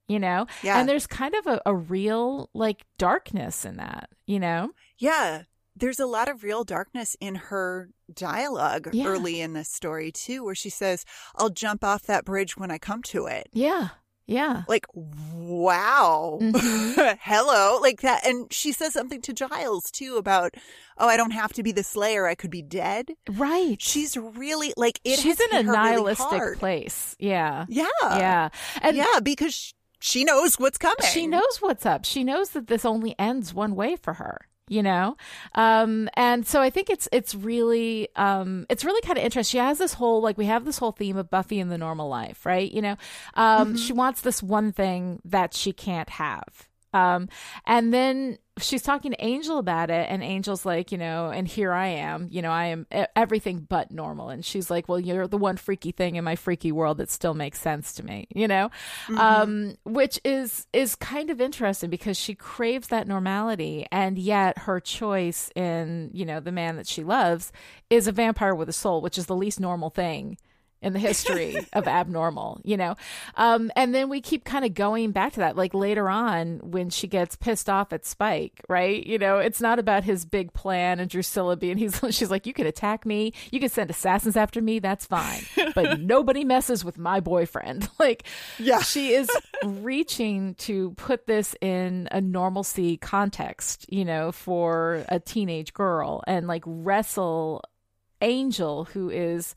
[0.07, 0.47] you know?
[0.63, 0.79] Yeah.
[0.79, 4.71] And there's kind of a, a real, like, darkness in that, you know?
[4.99, 5.43] Yeah.
[5.79, 9.07] There's a lot of real darkness in her dialogue Yeah.
[9.07, 11.05] early in this story, too, where she says,
[11.37, 13.49] I'll jump off that bridge when I come to it.
[13.53, 13.89] Yeah.
[14.27, 14.65] Yeah.
[14.69, 16.39] Like, wow.
[16.41, 17.15] Mm-hmm.
[17.21, 17.79] Hello.
[17.81, 18.27] Like that.
[18.27, 20.55] And she says something to Giles, too, about,
[20.99, 22.27] oh, I don't have to be the Slayer.
[22.27, 23.13] I could be dead.
[23.31, 23.81] Right.
[23.81, 27.17] She's really, like, it she's in a her really nihilistic place.
[27.19, 27.65] Yeah.
[27.69, 27.87] Yeah.
[28.03, 28.49] Yeah.
[28.83, 30.97] And yeah, because sh- she knows what's coming.
[31.11, 32.05] she knows what's up.
[32.05, 34.48] She knows that this only ends one way for her.
[34.69, 35.17] You know,
[35.55, 39.59] um, and so I think it's it's really um, it's really kind of interesting.
[39.59, 42.09] She has this whole like we have this whole theme of Buffy in the normal
[42.09, 42.71] life, right?
[42.71, 42.97] You know,
[43.35, 47.29] um, she wants this one thing that she can't have, um,
[47.67, 51.73] and then she's talking to Angel about it, and Angel's like, you know, and here
[51.73, 55.37] I am, you know, I am everything but normal, and she's like, well, you're the
[55.37, 58.71] one freaky thing in my freaky world that still makes sense to me, you know,
[59.17, 64.81] um, which is is kind of interesting because she craves that normality, and yet her
[64.81, 67.53] choice in you know the man that she loves
[67.91, 70.37] is a vampire with a soul, which is the least normal thing
[70.81, 72.95] in the history of abnormal, you know?
[73.37, 76.89] Um, and then we keep kind of going back to that, like later on when
[76.91, 79.05] she gets pissed off at Spike, right?
[79.05, 82.53] You know, it's not about his big plan and Drusilla being, he's, she's like, you
[82.53, 85.43] can attack me, you can send assassins after me, that's fine.
[85.75, 87.89] But nobody messes with my boyfriend.
[87.99, 88.25] like,
[88.59, 88.81] Yeah.
[88.81, 89.29] she is
[89.65, 96.47] reaching to put this in a normalcy context, you know, for a teenage girl and
[96.47, 97.63] like wrestle
[98.21, 99.55] Angel, who is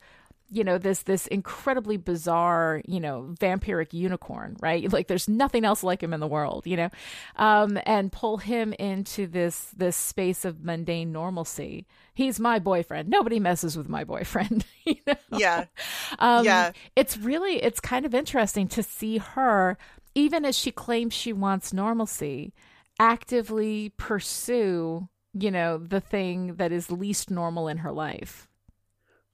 [0.52, 4.92] you know this this incredibly bizarre you know vampiric unicorn right?
[4.92, 6.90] Like there's nothing else like him in the world you know?
[7.36, 11.86] Um and pull him into this this space of mundane normalcy.
[12.14, 13.08] He's my boyfriend.
[13.08, 15.14] Nobody messes with my boyfriend you know?
[15.30, 15.64] Yeah.
[16.18, 16.72] um, Yeah.
[16.94, 19.78] it's really it's kind of interesting to see her
[20.14, 22.52] even as she claims she wants normalcy
[23.00, 28.48] actively pursue you know the thing that is least normal in her life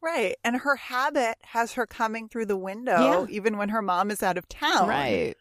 [0.00, 0.36] Right.
[0.44, 3.26] And her habit has her coming through the window Yeah.
[3.28, 4.88] even when her mom is out of town.
[4.88, 5.34] right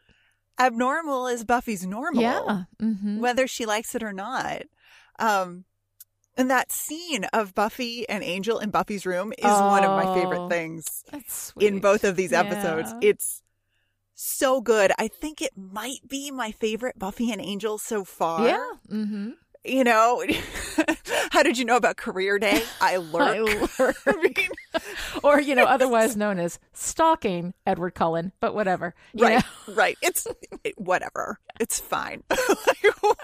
[0.59, 2.21] Abnormal is Buffy's normal.
[2.21, 4.63] yeah hmm Whether she likes it or not.
[5.19, 5.65] Um
[6.35, 10.13] and that scene of Buffy and Angel in Buffy's room is one of my Oh,
[10.13, 12.91] favorite things That's in both of these episodes.
[13.01, 13.09] Yeah.
[13.09, 13.41] It's
[14.13, 14.91] so good.
[14.99, 18.47] I think it might be my favorite Buffy and Angel so far.
[18.47, 18.67] Yeah.
[18.89, 19.29] Mm-hmm.
[19.67, 20.23] You know,
[21.31, 22.63] how did you know about Career Day?
[22.79, 23.69] I lurk.
[24.05, 24.49] I mean,
[25.23, 28.95] or you know, otherwise known as stalking Edward Cullen, but whatever.
[29.13, 29.73] you right, know?
[29.73, 29.97] right.
[30.01, 30.25] It's
[30.63, 31.39] it, whatever.
[31.59, 32.23] It's fine.
[32.29, 33.17] Like, what?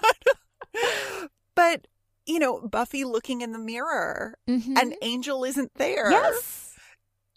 [1.54, 1.86] But
[2.26, 4.76] you know, Buffy looking in the mirror Mhm.
[4.78, 6.10] and Angel isn't there.
[6.10, 6.72] yes.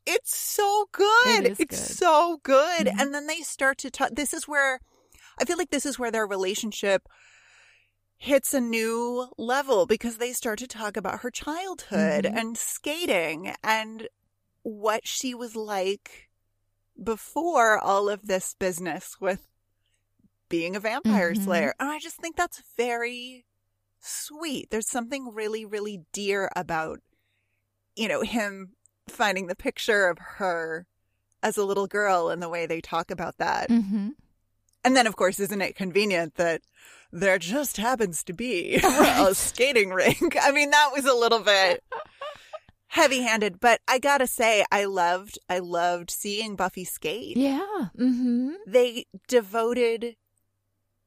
[0.06, 1.46] It's so good.
[1.46, 1.78] It it's good.
[1.98, 2.88] so good.
[2.88, 3.00] Mhm.
[3.02, 4.12] And then they start to talk.
[4.13, 4.80] This is where
[5.39, 7.08] I feel like this is where their relationship
[8.18, 12.36] hits a new level because they start to talk about her childhood Mhm.
[12.36, 14.10] and skating and
[14.64, 16.30] what she was like
[17.02, 19.48] before all of this business with
[20.50, 21.44] being a vampire Mhm.
[21.44, 21.76] slayer.
[21.80, 23.46] And I just think that's very
[24.00, 24.72] sweet.
[24.72, 27.02] There's something really, really dear about,
[27.96, 28.76] you know, him
[29.08, 30.88] finding the picture of her
[31.44, 33.70] as a little girl and the way they talk about that.
[33.70, 34.10] Mm-hmm.
[34.84, 36.62] And then, of course, isn't it convenient that
[37.12, 40.36] there just happens to be a skating rink?
[40.41, 41.84] I mean, that was a little bit
[42.88, 47.38] heavy handed, but I gotta say, I loved, I loved seeing Buffy skate.
[47.38, 47.89] Yeah.
[47.98, 48.52] Mm-hmm.
[48.65, 50.15] They devoted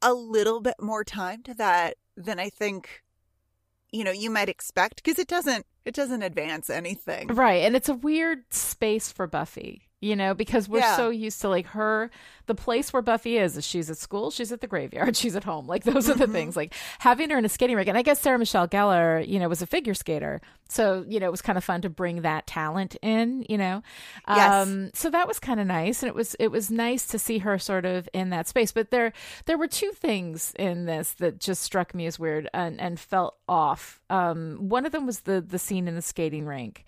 [0.02, 3.02] a little bit more time to that than I think,
[3.92, 7.28] you know, you might expect because it doesn't, it doesn't advance anything.
[7.28, 7.64] Right.
[7.64, 10.96] And it's a weird space for Buffy, you know, because we're Yeah.
[10.96, 12.10] so used to like her,
[12.46, 15.44] the place where Buffy is, is she's at school, she's at the graveyard, she's at
[15.44, 15.66] home.
[15.66, 16.56] Like those are the things.
[16.56, 17.86] Like having her in a skating rink.
[17.88, 20.40] And I guess Sarah Michelle Gellar, you know, was a figure skater.
[20.68, 23.82] So, you know, it was kind of fun to bring that talent in, you know.
[24.26, 24.66] Yes.
[24.68, 26.02] Um, so that was kind of nice.
[26.02, 28.72] And it was it was nice to see her sort of in that space.
[28.72, 29.12] But there
[29.44, 33.36] there were two things in this that just struck me as weird and, and felt
[33.48, 34.00] off.
[34.08, 36.84] Um, one of them was the the scene in the skating rink.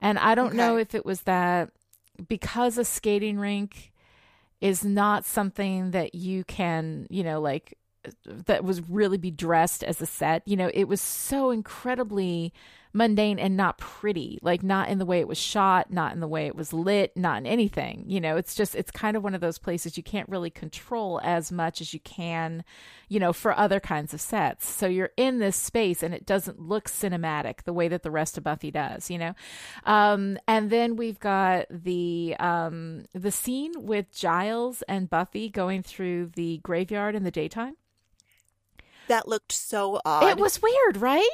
[0.00, 1.70] And I don't know if it was that
[2.28, 3.92] because a skating rink
[4.60, 7.76] is not something that you can, you know, like
[8.24, 10.42] that was really be dressed as a set.
[10.46, 12.52] You know, it was so incredibly
[12.96, 16.26] mundane and not pretty, like not in the way it was shot, not in the
[16.26, 18.04] way it was lit, not in anything.
[18.06, 21.20] You know, it's just, it's kind of one of those places you can't really control
[21.22, 22.64] as much as you can,
[23.08, 24.66] you know, for other kinds of sets.
[24.66, 28.38] So you're in this space and it doesn't look cinematic the way that the rest
[28.38, 29.34] of Buffy does, you know?
[29.84, 36.32] Um, and then we've got the, um, the scene with Giles and Buffy going through
[36.34, 37.76] the graveyard in the daytime.
[39.08, 40.24] That looked so odd.
[40.24, 41.30] It was weird, right?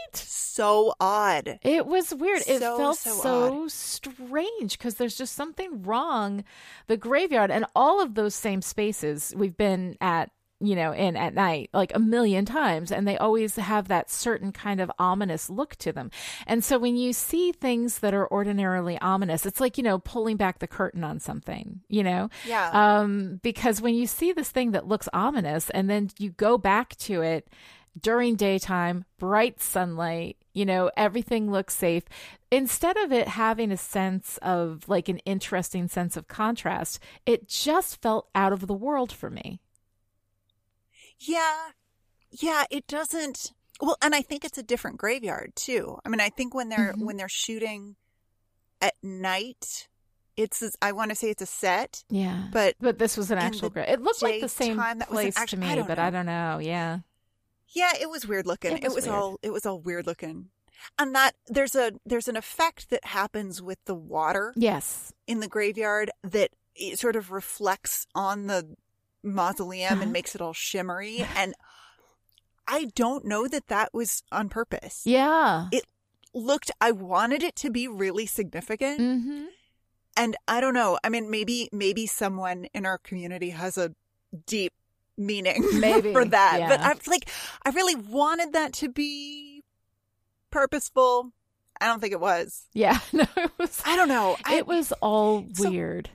[0.53, 1.59] so odd.
[1.63, 2.43] It was weird.
[2.47, 6.45] it So, felt so so, strange because there's just something wrong.
[6.89, 10.31] The graveyard and all of those same spaces we've been at,
[10.63, 14.53] you know, in at night like a million times, and they always have that certain
[14.53, 16.11] kind of ominous look to them.
[16.47, 20.37] And so when you see things that are ordinarily ominous, it's like, you know, pulling
[20.37, 22.31] back the curtain on something, you know?
[22.47, 22.71] Yeah.
[22.73, 26.97] Um, because when you see this thing that looks ominous and then you go back
[26.99, 27.49] to it
[28.01, 32.05] during daytime, bright sunlight, you know, everything looks safe.
[32.51, 38.01] Instead of it having a sense of like an interesting sense of contrast, it just
[38.01, 39.61] felt out of the world for me.
[41.27, 41.71] Yeah.
[42.31, 45.99] Yeah, it doesn't well, and I think it's a different graveyard too.
[46.05, 47.05] I mean, I think when they're Mhm.
[47.05, 47.97] when they're shooting
[48.81, 49.89] at night,
[50.37, 52.49] it's I want to say it's a set, Yeah.
[52.53, 53.89] but But this was an actual grave.
[53.89, 55.99] It looked like the same daytime, that was an place actu- to me, don't but
[55.99, 56.05] know.
[56.05, 56.59] I don't know.
[56.59, 57.01] Yeah.
[57.69, 58.73] yeah, it was weird looking.
[58.77, 60.51] It It was was, all it was all weird looking.
[60.99, 65.13] And that there's a there's an effect that happens with the water Yes.
[65.27, 68.77] in the graveyard that it sort of reflects on the
[69.23, 70.03] mausoleum Uh-huh.
[70.03, 71.55] and makes it all shimmery and
[72.69, 75.03] I don't know that that was on purpose.
[75.05, 75.69] Yeah.
[75.73, 75.85] It
[76.35, 79.45] looked I wanted it to be really significant mm-hmm.
[80.17, 80.99] and I don't know.
[81.05, 83.93] I mean maybe maybe someone in our community has a
[84.47, 84.73] deep
[85.19, 86.59] meaning Maybe, for that.
[86.69, 86.89] But yeah.
[86.89, 87.29] I like
[87.67, 89.63] I really wanted that to be
[90.51, 91.33] purposeful.
[91.81, 92.63] I don't think it was.
[92.73, 92.99] Yeah.
[93.13, 93.83] No, it was.
[93.85, 94.37] I don't know.
[94.45, 96.11] I, It was all So- weird.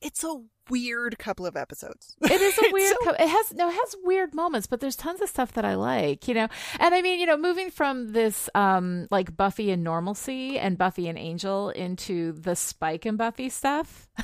[0.00, 2.14] It's a weird couple of episodes.
[2.22, 2.88] It is a weird.
[2.90, 5.64] so- co- it has no, it has weird moments, but there's tons of stuff that
[5.64, 6.48] I like, you know.
[6.78, 11.08] And I mean, you know, moving from this um like Buffy and normalcy and Buffy
[11.08, 14.08] and Angel into the Spike and Buffy stuff.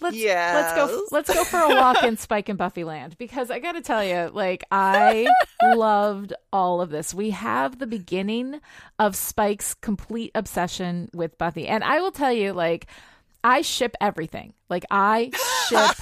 [0.00, 0.16] let's
[0.54, 3.72] let's go let's go for a walk in Spike and Buffy land because I got
[3.72, 5.28] to tell you, like I
[5.74, 7.14] loved all of this.
[7.14, 8.60] We have the beginning
[8.98, 12.86] of Spike's complete obsession with Buffy, and I will tell you, like.
[13.42, 14.52] I ship everything.
[14.70, 15.30] Like I
[15.68, 15.96] ship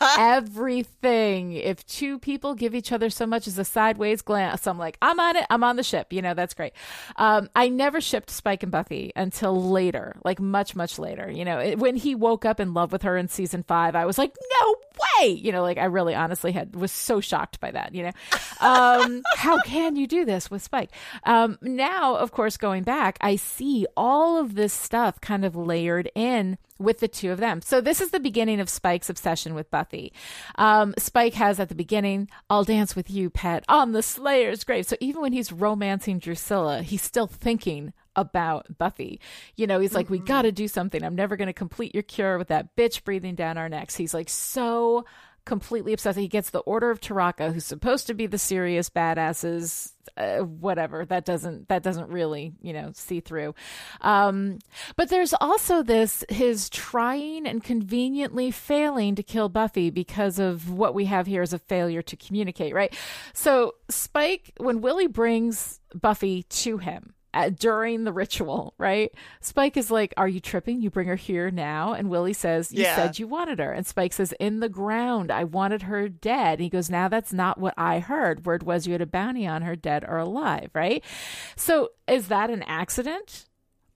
[0.18, 1.52] everything.
[1.52, 5.20] If two people give each other so much as a sideways glance, I'm like, I'm
[5.20, 5.46] on it.
[5.50, 6.12] I'm on the ship.
[6.12, 6.72] You know, that's great.
[7.16, 11.30] Um, I never shipped Spike and Buffy until later, like much, much later.
[11.30, 14.06] You know, it, when he woke up in love with her in season five, I
[14.06, 14.74] was like, no
[15.20, 15.28] way.
[15.28, 17.94] You know, like I really honestly had was so shocked by that.
[17.94, 18.12] You know,
[18.60, 20.90] um, how can you do this with Spike?
[21.24, 26.10] Um, now, of course, going back, I see all of this stuff kind of layered
[26.14, 27.62] in with the two of them.
[27.62, 30.12] So this is the beginning of Spike's obsession with Buffy.
[30.56, 34.86] Um, Spike has at the beginning, "I'll dance with you, pet, on the Slayer's grave."
[34.86, 39.20] So even when he's romancing Drusilla, he's still thinking about Buffy.
[39.56, 41.02] You know, he's like, "We got to do something.
[41.02, 44.14] I'm never going to complete your cure with that bitch breathing down our necks." He's
[44.14, 45.04] like so
[45.44, 46.18] completely obsessed.
[46.18, 49.92] He gets the Order of Taraka, who's supposed to be the serious badasses.
[50.16, 53.54] Uh, whatever that doesn't that doesn't really you know see through
[54.02, 54.58] um
[54.96, 60.94] but there's also this his trying and conveniently failing to kill buffy because of what
[60.94, 62.94] we have here is a failure to communicate right
[63.32, 67.14] so spike when willie brings buffy to him
[67.58, 69.12] during the ritual, right?
[69.40, 70.80] Spike is like, Are you tripping?
[70.80, 71.92] You bring her here now?
[71.92, 72.94] And Willie says, You Yeah.
[72.96, 73.72] said you wanted her.
[73.72, 75.30] And Spike says, In the ground.
[75.30, 76.54] I wanted her dead.
[76.54, 78.44] And he goes, Now that's not what I heard.
[78.46, 81.02] Word was you had a bounty on her, dead or alive, right?
[81.56, 83.46] So is that an accident?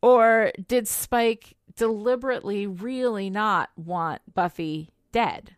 [0.03, 5.55] Or did Spike deliberately really not want Buffy dead?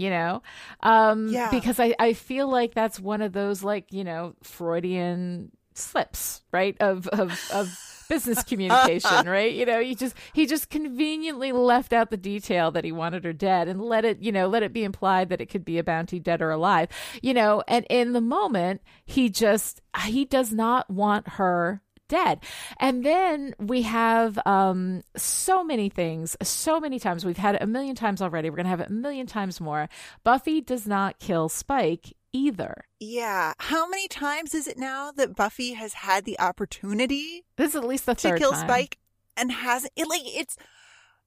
[0.00, 0.40] you know
[0.84, 1.50] um Yeah.
[1.50, 6.76] because i i feel like that's one of those like you know freudian slips right
[6.80, 7.68] of of of
[8.08, 12.84] business communication right you know he just he just conveniently left out the detail that
[12.84, 15.46] he wanted her dead and let it you know let it be implied that it
[15.46, 16.88] could be a bounty dead or alive
[17.22, 22.40] you know and in the moment he just he does not want her dead.
[22.78, 27.24] And then we have um, so many things, so many times.
[27.24, 28.50] We've had it a million times already.
[28.50, 29.88] We're going to have it a million times more.
[30.24, 32.84] Buffy does not kill Spike either.
[33.00, 33.52] Yeah.
[33.58, 37.84] How many times is it now that Buffy has had the opportunity This is at
[37.88, 38.66] least the third to kill time.
[38.66, 38.98] Spike
[39.36, 39.92] and hasn't?
[39.96, 40.56] It like it's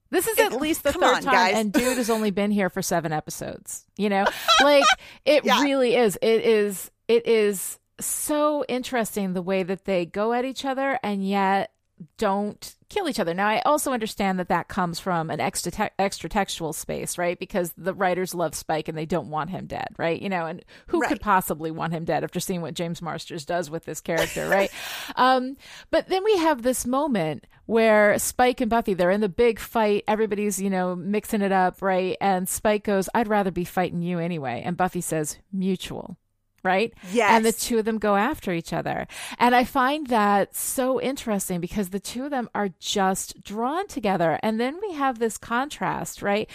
[0.10, 1.56] This is at least the come third on, time, guys.
[1.58, 3.86] and dude has only been here for seven episodes.
[3.98, 4.26] You know,
[4.64, 4.84] like
[5.26, 5.62] it Yeah.
[5.62, 6.18] really is.
[6.22, 6.92] It is.
[7.08, 11.72] It is so interesting the way that they go at each other and yet
[12.18, 13.34] don't kill each other.
[13.34, 17.40] Now, I also understand that that comes from an extra extra textual space, right?
[17.40, 20.22] Because the writers love Spike and they don't want him dead, right?
[20.22, 23.70] You know, and who could possibly want him dead after seeing what James Marsters does
[23.70, 24.70] with this character, right?
[25.16, 25.58] um,
[25.90, 30.04] but then we have this moment where Spike and Buffy, they're in the big fight.
[30.08, 32.18] Everybody's, you know, mixing it up, right?
[32.20, 34.62] And Spike goes, I'd rather be fighting you anyway.
[34.66, 36.18] And Buffy says, mutual.
[36.64, 36.94] Right?
[37.12, 37.32] Yes.
[37.32, 39.08] And the two of them go after each other.
[39.40, 44.40] And I find that so interesting because the two of them are just drawn together.
[44.44, 46.48] And then we have this contrast, right?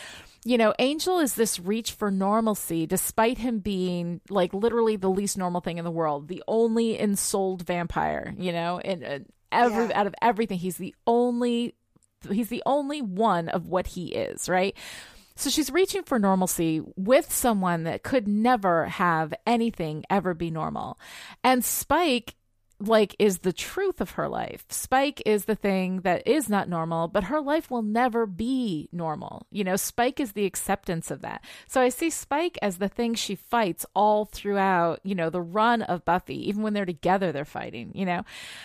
[0.45, 5.37] You know, Angel is this reach for normalcy despite him being like literally the least
[5.37, 9.99] normal thing in the world, the only ensouled vampire, you know, and every Yeah.
[10.01, 11.75] out of everything, he's the only
[12.31, 14.77] he's the only one of what he is, right?
[15.37, 20.99] So she's reaching for normalcy with someone that could never have anything ever be normal.
[21.45, 22.35] And Spike
[22.79, 24.65] like is the truth of her life.
[24.69, 29.47] Spike is the thing that is not normal, but her life will never be normal.
[29.51, 31.43] You know, Spike is the acceptance of that.
[31.69, 35.83] So I see Spike as the thing she fights all throughout, you know, the run
[35.83, 36.49] of Buffy.
[36.49, 38.25] Even when they're together, they're fighting, you know.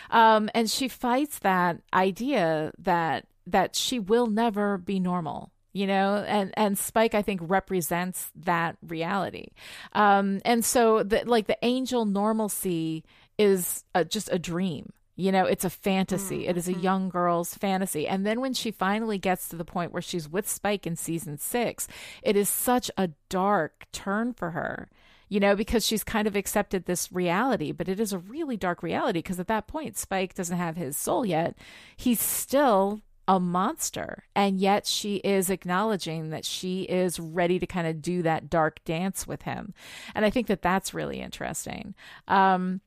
[0.10, 6.24] Um, and she fights that idea that that she will never be normal you know
[6.28, 9.48] and and spike i think represents that reality
[9.94, 13.04] um and so the like the angel normalcy
[13.42, 14.94] is a, just a dream.
[15.15, 16.48] You know, it's a fantasy.
[16.48, 18.08] It is a young girl's fantasy.
[18.08, 21.38] And then when she finally gets to the point where she's with Spike in season
[21.38, 21.88] six,
[22.24, 24.90] it is such a dark turn for her,
[25.28, 28.82] you know, because she's kind of accepted this reality, but it is a really dark
[28.82, 31.56] reality because at that point, Spike doesn't have his soul yet.
[31.96, 34.24] He's still a monster.
[34.36, 38.84] And yet she is acknowledging that she is ready to kind of do that dark
[38.84, 39.74] dance with him.
[40.15, 41.96] And I think that that's really interesting.
[42.28, 42.82] Um,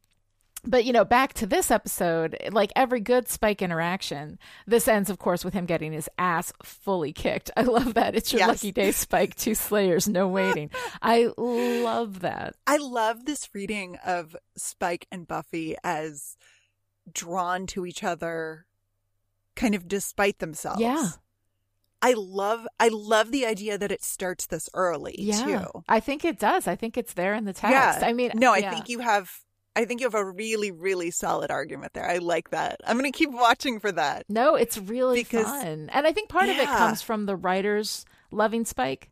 [0.66, 5.18] but you know back to this episode like every good spike interaction this ends of
[5.18, 8.48] course with him getting his ass fully kicked i love that it's your Yes.
[8.48, 10.70] lucky day spike two slayers no waiting
[11.02, 16.38] i love that I love this reading of Spike and Buffy as
[17.12, 18.64] drawn to each other
[19.56, 20.80] kind of despite themselves.
[20.80, 21.08] Yeah.
[22.02, 25.84] I love I love the idea that it starts this early yeah too.
[25.88, 28.06] i think it does i think it's there in the text Yeah.
[28.06, 28.70] i mean No, I yeah.
[28.72, 29.30] think you have
[29.76, 32.08] I think you have a really, really solid argument there.
[32.08, 32.78] I like that.
[32.86, 34.24] I'm gonna keep watching for that.
[34.28, 35.90] No, it's really Because- fun.
[35.92, 39.10] And I think part of it comes from the writers loving Spike,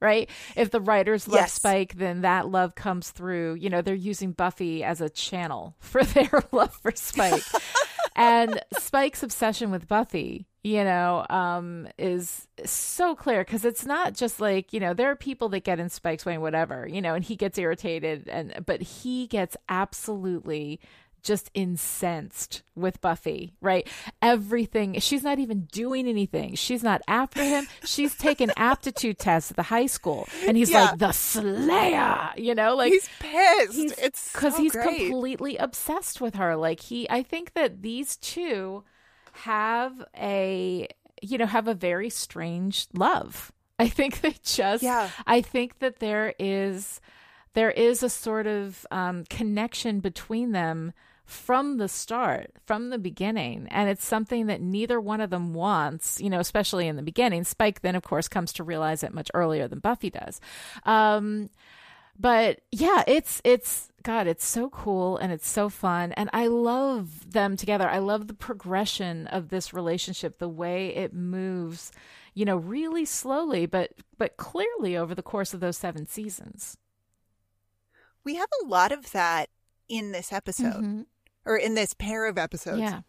[0.00, 0.28] right?
[0.56, 1.52] If the writers love Yes.
[1.52, 3.54] Spike, then that love comes through.
[3.54, 7.44] You know, they're using Buffy as a channel for their love for Spike.
[8.16, 14.40] and Spike's obsession with Buffy, you know, um, is so clear because it's not just
[14.40, 17.24] like, you know, there are people that get in Spike's way whatever, you know, and
[17.24, 20.80] he gets irritated and but he gets absolutely
[21.22, 23.86] just incensed with Buffy, right?
[24.22, 24.98] Everything.
[25.00, 26.54] She's not even doing anything.
[26.54, 27.66] She's not after him.
[27.84, 30.86] She's taken aptitude tests at the high school, and he's Yeah.
[30.90, 32.30] like the Slayer.
[32.36, 33.74] You know, like he's pissed.
[33.74, 35.08] he's it's because so he's great.
[35.08, 36.56] completely obsessed with her.
[36.56, 38.84] Like he, I think that these two
[39.32, 40.88] have a
[41.22, 43.52] you know have a very strange love.
[43.78, 44.82] I think they just.
[44.82, 45.08] Yeah.
[45.26, 47.00] I think that there is
[47.54, 50.92] there is a sort of um, connection between them
[51.30, 53.68] from the start, from the beginning.
[53.70, 57.44] And it's something that neither one of them wants, you know, especially in the beginning.
[57.44, 60.40] Spike then, of course, comes to realize it much earlier than Buffy does.
[60.84, 61.50] Um,
[62.18, 66.12] but yeah, it's, it's, God, it's so cool and it's so fun.
[66.12, 67.88] And I love them together.
[67.88, 71.92] I love the progression of this relationship, the way it moves,
[72.34, 76.76] you know, really slowly, but, but clearly over the course of those seven seasons.
[78.24, 79.48] We have a lot of that
[79.88, 80.82] in this episode.
[80.84, 81.06] Mhm.
[81.46, 82.80] Or in this pair of episodes.
[82.80, 83.00] Yeah.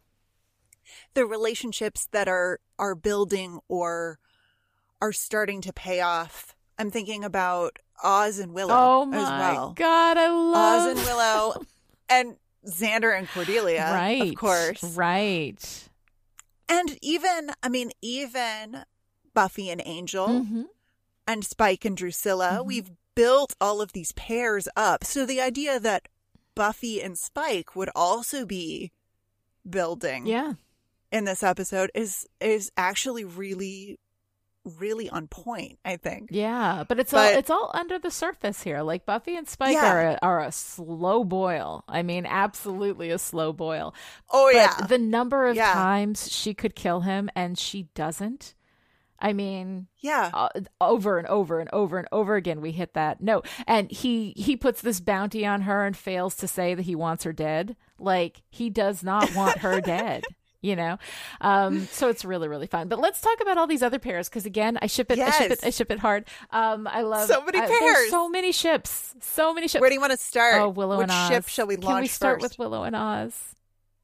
[1.14, 4.20] the relationships that are are building or
[5.02, 6.56] are starting to pay off.
[6.78, 9.74] I'm thinking about Oz and Willow Oh my as well.
[9.76, 11.62] God, I love Oz and Willow
[12.10, 14.84] and Xander and Cordelia, right, of course.
[14.96, 15.90] right.
[16.70, 18.84] And even, I mean, even
[19.34, 20.66] Buffy and Angel Mhm.
[21.28, 22.66] and Spike and Drusilla, Mhm.
[22.66, 25.04] we've built all of these pairs up.
[25.04, 26.08] So the idea that
[26.56, 28.92] Buffy and Spike would also be
[29.70, 30.54] building Yeah,
[31.12, 33.98] in this episode is is actually really
[34.78, 36.30] really on point, I think.
[36.32, 38.82] yeah, but it's But- all it's all under the surface here.
[38.84, 39.92] Like Buffy and Spike Yeah.
[39.92, 41.84] are a, are a slow boil.
[41.88, 43.96] I mean, absolutely a slow boil.
[44.30, 44.86] Oh but yeah.
[44.88, 45.74] the number of Yeah.
[45.74, 48.54] times she could kill him and she doesn't.
[49.22, 50.32] I mean, yeah.
[50.34, 50.50] uh,
[50.82, 54.58] over and over and over and over again we hit that no and he he
[54.58, 57.76] puts this bounty on her and fails to say that he wants her dead.
[58.00, 60.24] Like he does not want her dead
[60.64, 60.98] you know?
[61.42, 62.88] Um so it's really really fun.
[62.88, 65.52] But let's talk about all these other pairs because again i ship it i ship
[65.52, 66.26] it i ship it hard.
[66.52, 68.10] Um i love So many I- pairs.
[68.10, 69.82] so many ships so many ships.
[69.82, 70.56] Where do you want to start?
[70.62, 71.28] oh willow Which and oz.
[71.30, 72.58] ship shall we can we start first?
[72.58, 73.56] with willow and oz?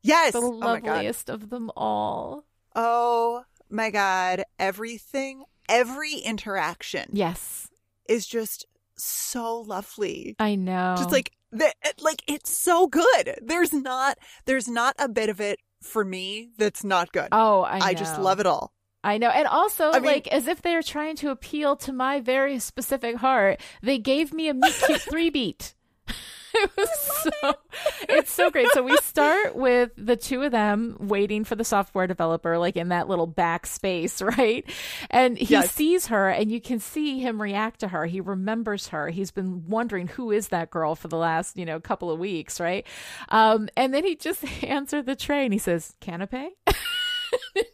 [0.03, 0.33] Yes.
[0.33, 2.43] the oh loveliest of them all.
[2.75, 4.43] Oh my god.
[4.59, 7.67] Everything, every interaction yes
[8.07, 8.65] is just
[8.97, 10.35] so lovely.
[10.39, 13.39] i know Just like the, like it's so good.
[13.41, 17.29] There's not there's not a bit of it for me that's not good.
[17.31, 18.73] oh i, I just love it all.
[19.03, 19.29] I know.
[19.29, 23.15] And also, I mean- like, as if they're trying to appeal to my very specific
[23.17, 25.75] heart, they gave me a meet cute three beat.
[26.53, 26.89] it was
[27.31, 27.53] so,
[28.09, 28.67] it's so great.
[28.73, 32.89] So we start with the two of them waiting for the software developer, like in
[32.89, 34.67] that little back space, right?
[35.09, 35.71] And he Yes.
[35.71, 38.05] sees her and you can see him react to her.
[38.05, 39.09] He remembers her.
[39.09, 42.59] He's been wondering who is that girl for the last, you know, couple of weeks,
[42.59, 42.85] right?
[43.29, 46.49] Um, and then he just hands her the tray and he says, Canapé?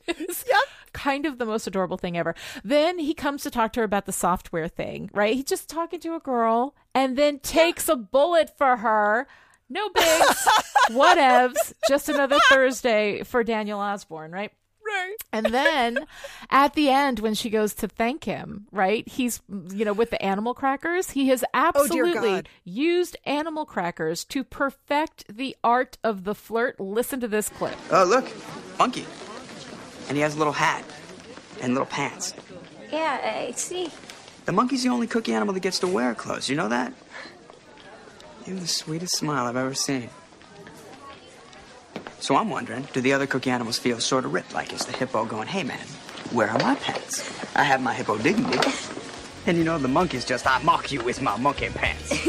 [0.07, 0.43] It's
[0.93, 2.35] kind of the most adorable thing ever.
[2.63, 5.35] Then he comes to talk to her about the software thing, right?
[5.35, 9.27] He's just talking to a girl and then takes a bullet for her.
[9.69, 10.47] No bigs,
[10.91, 11.73] whatevs.
[11.87, 14.51] Just another Thursday for Daniel Osborne, right?
[14.85, 15.15] Right.
[15.31, 16.05] And then
[16.51, 19.07] at the end, when she goes to thank him, right?
[19.07, 19.41] He's,
[19.71, 22.49] you know, with the animal crackers, he has Oh, absolutely God.
[22.65, 26.79] used animal crackers to perfect the art of the flirt.
[26.79, 27.75] Listen to this clip.
[27.91, 28.29] Oh, look,
[28.77, 29.05] monkey.
[30.07, 30.83] And he has a little hat
[31.61, 32.33] and little pants.
[32.91, 33.89] Yeah, I see.
[34.45, 36.49] The monkey's the only cookie animal that gets to wear clothes.
[36.49, 36.93] You know that?
[38.45, 40.09] You have the sweetest smile I've ever seen.
[42.19, 44.53] So I'm wondering, do the other cookie animals feel sort of ripped?
[44.53, 45.85] Like is the hippo going, hey man,
[46.31, 47.29] where are my pants?
[47.55, 48.59] I have my hippo dignity.
[49.45, 52.11] And you know, the monkey's just, I mock you with my monkey pants.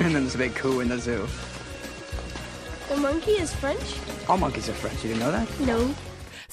[0.00, 1.26] and then there's a big coup in the zoo.
[2.88, 3.96] The monkey is French?
[4.28, 5.02] All monkeys are French.
[5.02, 5.60] You didn't know that?
[5.60, 5.94] No.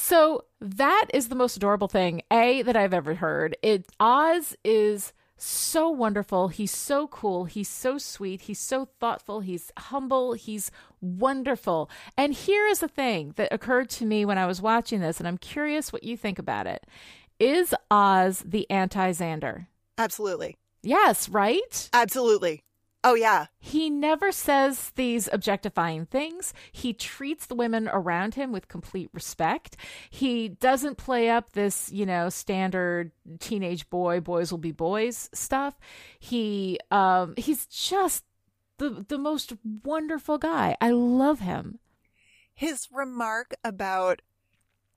[0.07, 3.57] So that is the most adorable thing, A, that I've ever heard.
[3.61, 6.47] It Oz is so wonderful.
[6.47, 7.43] He's so cool.
[7.43, 8.43] He's so sweet.
[8.43, 9.41] He's so thoughtful.
[9.41, 10.31] He's humble.
[10.31, 11.89] He's wonderful.
[12.15, 15.27] And here is the thing that occurred to me when I was watching this, and
[15.27, 16.87] I'm curious what you think about it.
[17.37, 19.67] Is Oz the anti Xander?
[19.97, 20.55] Absolutely.
[20.83, 21.89] Yes, right?
[21.91, 22.61] Absolutely.
[23.03, 23.45] Oh, yeah.
[23.59, 26.53] He never says these objectifying things.
[26.71, 29.77] He treats the women around him with complete respect.
[30.09, 35.77] He doesn't play up this, you know, standard teenage boy, boys will be boys stuff.
[36.19, 38.23] He um he's just
[38.77, 40.75] the the most wonderful guy.
[40.81, 41.79] I love him.
[42.53, 44.21] His remark about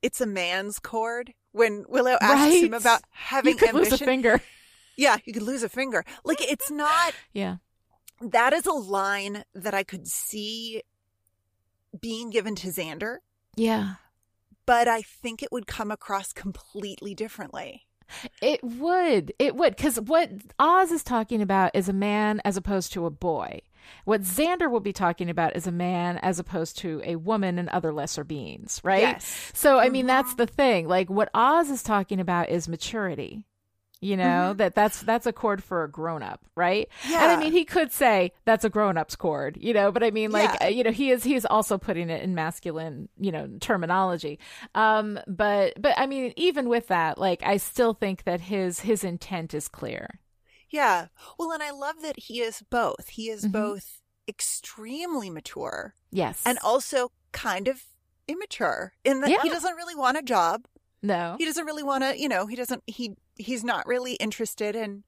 [0.01, 3.91] it's a man's chord when Willow asks him about having you could ambition.
[3.91, 4.41] lose a finger.
[4.97, 6.03] Yeah, you could lose a finger.
[6.25, 7.57] Like it's not Yeah.
[8.21, 10.83] That is a line that I could see
[11.99, 13.17] being given to Xander,
[13.55, 13.95] Yeah.
[14.65, 17.87] but I think it would come across completely differently.
[18.41, 19.33] It would.
[19.39, 19.75] It would.
[19.75, 23.61] Because what Oz is talking about is a man as opposed to a boy.
[24.05, 27.69] What Xander will be talking about is a man as opposed to a woman and
[27.69, 29.01] other lesser beings, right?
[29.01, 29.51] Yes.
[29.53, 30.37] So, I mean, that's mm-hmm.
[30.37, 30.87] the thing.
[30.87, 33.43] Like, what Oz is talking about is maturity.
[34.03, 36.89] You know that that's that's a chord for a grown up, right?
[37.07, 37.21] yeah.
[37.23, 39.91] And I mean, he could say that's a grown up's chord, you know.
[39.91, 40.67] But I mean, like, Yeah.
[40.69, 44.39] you know, he is he is also putting it in masculine, you know, terminology.
[44.73, 49.03] Um, but but I mean, even with that, like, I still think that his his
[49.03, 50.19] intent is clear.
[50.71, 51.07] Yeah.
[51.37, 53.09] Well, and I love that he is both.
[53.09, 53.51] He is Mhm.
[53.51, 57.83] both extremely mature Yes, and also kind of
[58.27, 59.41] immature in that Yeah.
[59.43, 60.65] he doesn't really want a job.
[61.03, 64.75] no, He doesn't really want to, you know, he doesn't he he's not really interested
[64.75, 65.03] in,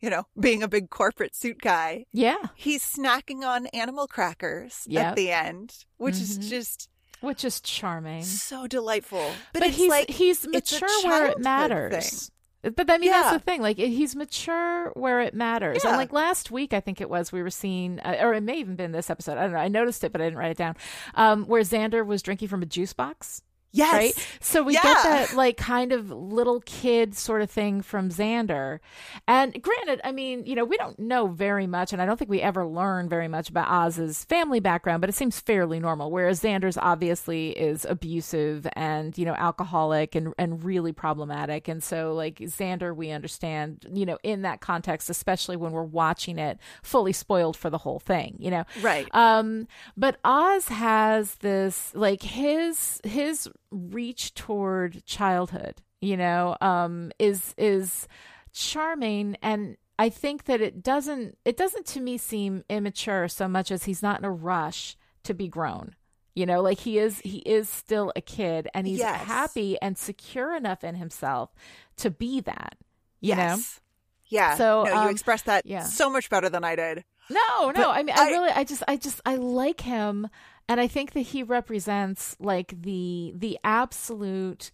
[0.00, 2.04] you know, being a big corporate suit guy.
[2.12, 5.04] yeah, He's snacking on animal crackers Yep.
[5.06, 6.48] at the end, which is Mhm.
[6.48, 6.88] just
[7.20, 8.24] which is charming.
[8.24, 9.32] so delightful.
[9.52, 12.30] But, But, he's like he's mature where it matters.
[12.62, 12.74] thing.
[12.76, 13.60] But I mean, that's the thing.
[13.60, 15.84] Like, he's mature where it matters.
[15.84, 18.58] And like last week, I think it was, we were seeing, uh, or it may
[18.58, 19.36] even been this episode.
[19.36, 19.58] I don't know.
[19.58, 20.76] I noticed it, but I didn't write it down.
[21.16, 23.42] Um, where Xander was drinking from a juice box.
[23.72, 23.92] Yes.
[23.94, 24.28] Right.
[24.40, 24.82] So we Yeah.
[24.82, 28.80] get that like kind of little kid sort of thing from Xander.
[29.26, 32.30] And granted, I mean, you know, we don't know very much, and I don't think
[32.30, 36.10] we ever learn very much about Oz's family background, but it seems fairly normal.
[36.10, 41.66] Whereas Xander's obviously is abusive and, you know, alcoholic and, and really problematic.
[41.66, 46.38] And so like Xander, we understand, you know, in that context, especially when we're watching
[46.38, 48.64] it fully spoiled for the whole thing, you know.
[48.82, 49.08] Right.
[49.14, 49.66] Um,
[49.96, 58.06] but Oz has this like his his reach toward childhood, you know, um, is is
[58.52, 63.70] charming and I think that it doesn't it doesn't to me seem immature so much
[63.70, 65.94] as he's not in a rush to be grown.
[66.34, 69.20] You know, like he is he is still a kid and he's Yes.
[69.24, 71.50] happy and secure enough in himself
[71.98, 72.76] to be that.
[73.20, 73.42] You know?
[73.42, 73.80] yes.
[74.26, 74.54] Yeah.
[74.56, 75.82] So, no, um, you expressed that yeah.
[75.84, 77.04] so much better than I did.
[77.28, 77.72] No, no.
[77.74, 80.26] But I mean, I, I- really, I just, I just, I like him,
[80.68, 84.70] and I think that he represents like the the absolute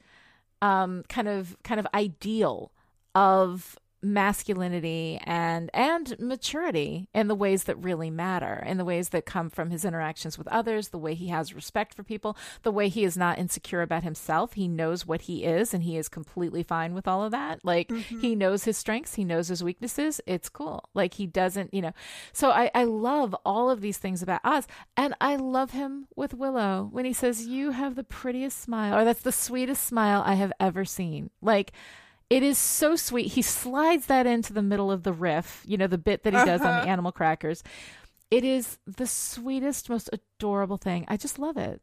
[0.63, 2.73] um kind of kind of ideal
[3.15, 9.27] of masculinity and and maturity in the ways that really matter in the ways that
[9.27, 12.89] come from his interactions with others the way he has respect for people the way
[12.89, 14.53] he is not insecure about himself.
[14.53, 17.65] He knows what he is and he is completely fine with all of that.
[17.65, 18.21] Like mm-hmm.
[18.21, 20.21] he knows his strengths he knows his weaknesses.
[20.27, 20.89] It's cool.
[20.95, 21.93] Like he doesn't you know.
[22.33, 26.35] So i i love all of these things about oz and i love him with
[26.35, 30.35] willow when he says you have the prettiest smile or that's the sweetest smile i
[30.35, 31.31] have ever seen.
[31.41, 31.73] Like
[32.31, 33.33] it is so sweet.
[33.33, 36.45] He slides that into the middle of the riff, you know, the bit that he
[36.45, 37.63] does on the animal crackers.
[38.31, 41.05] It is the sweetest, most adorable thing.
[41.09, 41.81] I just love it.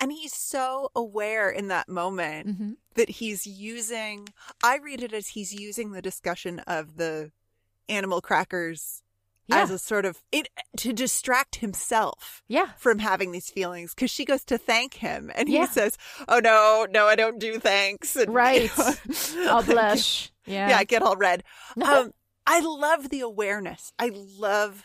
[0.00, 2.76] And he's so aware in that moment Mhm.
[2.94, 4.28] that he's using,
[4.62, 7.30] I read it as he's using the discussion of the
[7.88, 9.02] animal crackers
[9.48, 9.62] Yeah.
[9.62, 12.70] as a sort of it, to distract himself Yeah.
[12.78, 15.66] from having these feelings because she goes to thank him and he Yeah.
[15.66, 18.70] says, "Oh no, no, I don't do thanks." And, Right.
[18.76, 20.30] you know, I'll blush.
[20.46, 20.70] Yeah.
[20.70, 21.42] yeah, I get all red.
[21.82, 22.12] Um,
[22.46, 23.92] I love the awareness.
[23.98, 24.84] I love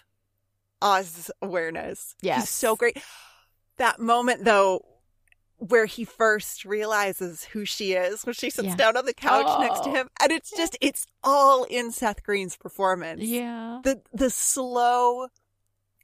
[0.81, 2.15] Oz's awareness.
[2.21, 2.97] yeah so great.
[3.77, 4.81] That moment though,
[5.59, 8.75] where he first realizes who she is, when she sits Yeah.
[8.75, 9.93] down on the couch next to Oh.
[9.93, 13.23] him, and it's just it's all in Seth Green's performance.
[13.23, 13.79] Yeah.
[13.83, 15.27] The the slow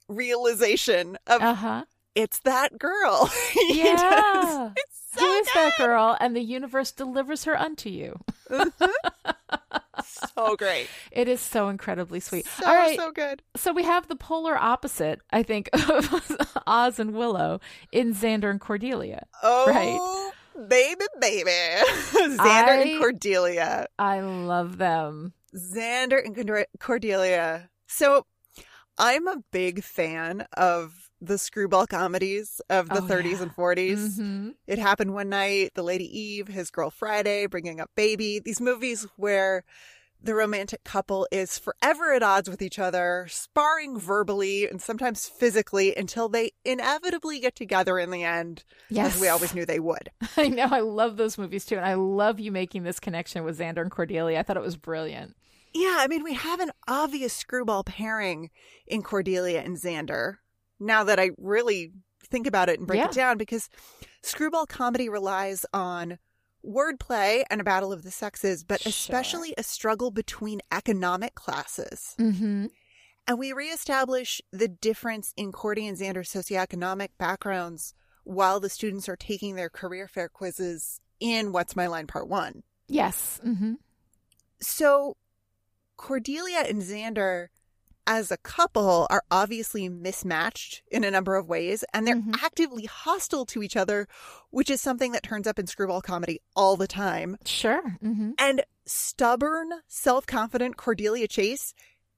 [0.08, 1.86] realization of Uh huh.
[2.16, 3.32] it's that girl.
[3.70, 4.72] Yeah.
[4.76, 6.18] It's so Who is that girl?
[6.20, 8.20] And the universe delivers her unto you.
[10.36, 10.88] So great.
[11.12, 12.48] It is so incredibly sweet.
[12.48, 12.98] So All right.
[12.98, 13.44] so good.
[13.56, 17.60] So we have the polar opposite, I think, of Oz and Willow
[17.92, 19.26] in Xander and Cordelia.
[19.44, 20.68] Oh, Right.
[20.70, 21.50] baby, baby.
[22.14, 23.88] Xander I- and Cordelia.
[24.00, 25.34] I love them.
[25.56, 27.70] Xander and Cordelia.
[27.88, 28.26] So
[28.98, 33.42] I'm a big fan of the screwball comedies of the Oh, 30s yeah.
[33.44, 34.16] and 40s.
[34.18, 38.40] hmm It happened one night, The Lady Eve, His Girl Friday, Bringing Up Baby.
[38.40, 39.64] These movies where
[40.22, 45.94] the romantic couple is forever at odds with each other, sparring verbally and sometimes physically
[45.96, 49.16] until they inevitably get together in the end, Yes.
[49.16, 50.12] as we always knew they would.
[50.38, 50.68] I know.
[50.72, 51.76] I love those movies too.
[51.76, 54.40] And I love you making this connection with Xander and Cordelia.
[54.40, 55.36] I thought it was brilliant.
[55.74, 58.50] Yeah, I mean, we have an obvious screwball pairing
[58.88, 60.38] in Cordelia and Xander.
[60.84, 61.92] Now that I really
[62.30, 63.08] think about it and break Yeah.
[63.08, 63.70] it down, because
[64.22, 66.18] screwball comedy relies on
[66.66, 68.90] wordplay and a battle of the sexes, but Sure.
[68.90, 72.16] especially a struggle between economic classes.
[72.20, 72.68] Mm-hmm.
[73.28, 79.16] And we reestablish the difference in Cordy and Xander's socioeconomic backgrounds while the students are
[79.16, 82.64] taking their career fair quizzes in What's My Line Part One.
[82.88, 83.40] Yes.
[83.46, 83.74] Mm-hmm.
[84.60, 85.18] So
[85.98, 87.48] Cordelia and Xander
[88.06, 92.36] as a couple are obviously mismatched in a number of ways and they're Mhm.
[92.44, 94.08] actively hostile to each other,
[94.50, 97.38] which is something that turns up in screwball comedy all the time.
[97.46, 97.98] Sure.
[98.04, 98.32] Mm-hmm.
[98.38, 101.74] And stubborn, self-confident Cordelia Chase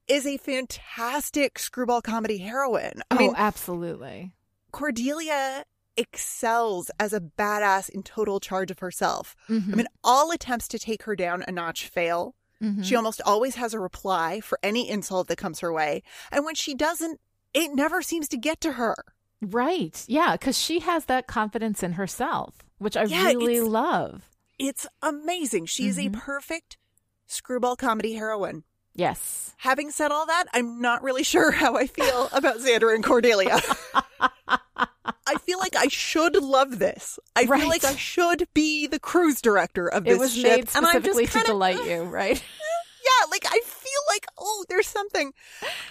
[0.08, 3.02] is a fantastic screwball comedy heroine.
[3.10, 4.32] I oh, mean, absolutely.
[4.72, 5.64] Cordelia
[5.96, 9.34] excels as a badass in total charge of herself.
[9.48, 9.72] Mhm.
[9.72, 12.34] I mean, all attempts to take her down a notch fail.
[12.62, 12.84] Mhm.
[12.84, 16.02] She almost always has a reply for any insult that comes her way.
[16.32, 17.20] And when she doesn't,
[17.52, 18.96] it never seems to get to her.
[19.42, 20.02] Right.
[20.08, 20.32] Yeah.
[20.32, 24.30] Because she has that confidence in herself, which I Yeah, really it's- love.
[24.58, 25.66] It's amazing.
[25.66, 26.78] She is a perfect
[27.26, 28.64] screwball comedy heroine.
[28.94, 29.54] Yes.
[29.58, 33.60] Having said all that, I'm not really sure how I feel about Xander and Cordelia.
[35.26, 37.18] I feel like I should love this.
[37.34, 37.60] I Right.
[37.60, 40.42] feel like I should be the cruise director of this It was ship.
[40.44, 42.36] made and I'm just specifically to kinda- delight you, right?
[42.40, 45.32] Yeah, like I feel like oh, there's something,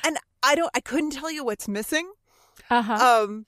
[0.03, 0.71] and I don't.
[0.73, 2.11] I couldn't tell you what's missing.
[2.69, 3.23] Uh huh.
[3.23, 3.45] Um,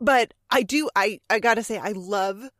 [0.00, 0.88] but I do.
[0.94, 2.50] I I gotta say, I love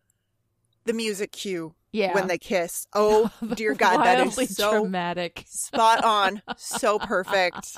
[0.85, 2.14] the music cue yeah.
[2.14, 2.87] when they kiss.
[2.95, 5.45] Oh dear God, that is so dramatic.
[5.49, 7.76] spot on, so perfect.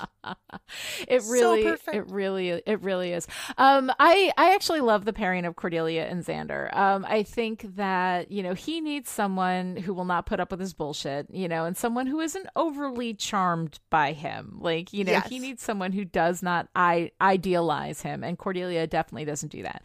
[1.09, 1.97] It So really, perfect.
[1.97, 3.27] it really, it really is.
[3.57, 6.75] Um, I, I actually love the pairing of Cordelia and Xander.
[6.77, 10.61] Um, I think that you know he needs someone who will not put up with
[10.61, 14.59] his bullshit, you know, and someone who isn't overly charmed by him.
[14.61, 15.29] Like you know, Yes.
[15.29, 19.83] he needs someone who does not I idealize him, and Cordelia definitely doesn't do that.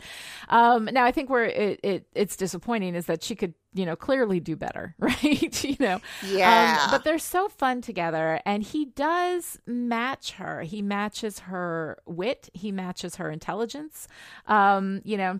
[0.49, 3.95] Um, now I think where it, it it's disappointing is that she could you know
[3.95, 5.63] clearly do better, right?
[5.63, 6.83] you know, Yeah.
[6.85, 10.61] um, but they're so fun together, and he does match her.
[10.61, 12.49] He matches her wit.
[12.53, 14.07] He matches her intelligence.
[14.47, 15.39] Um, you know.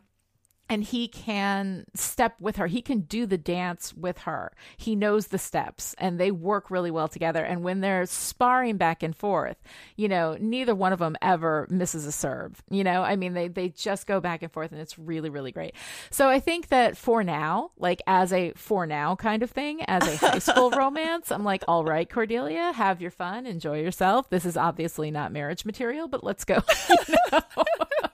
[0.74, 2.66] And he can step with her.
[2.66, 4.52] He can do the dance with her.
[4.76, 7.46] He knows the steps and they work really well together.
[7.46, 9.58] And when they're sparring back and forth,
[9.98, 12.64] you know, neither one of them ever misses a serve.
[12.72, 15.52] You know, I mean, they, they just go back and forth and it's really, really
[15.52, 15.76] great.
[16.10, 20.08] So I think that for now, like as a for now kind of thing, as
[20.08, 24.32] a high school romance, I'm like, all right, Cordelia, have your fun, enjoy yourself.
[24.32, 26.64] This is obviously not marriage material, but let's go.
[26.90, 27.40] You know?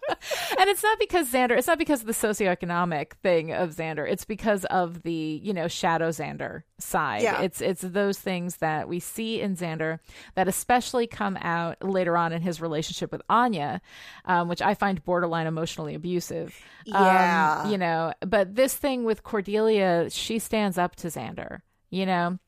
[0.10, 4.10] And it's not because Xander, it's not because of the socioeconomic thing of Xander.
[4.10, 7.22] It's because of the, you know, shadow Xander side.
[7.24, 7.42] Yeah.
[7.42, 10.00] It's it's those things that we see in Xander
[10.36, 13.82] that especially come out later on in his relationship with Anya,
[14.26, 16.56] um, which I find borderline emotionally abusive.
[16.94, 17.70] Um, Yeah.
[17.70, 22.40] you know, but this thing with Cordelia, she stands up to Xander, you know.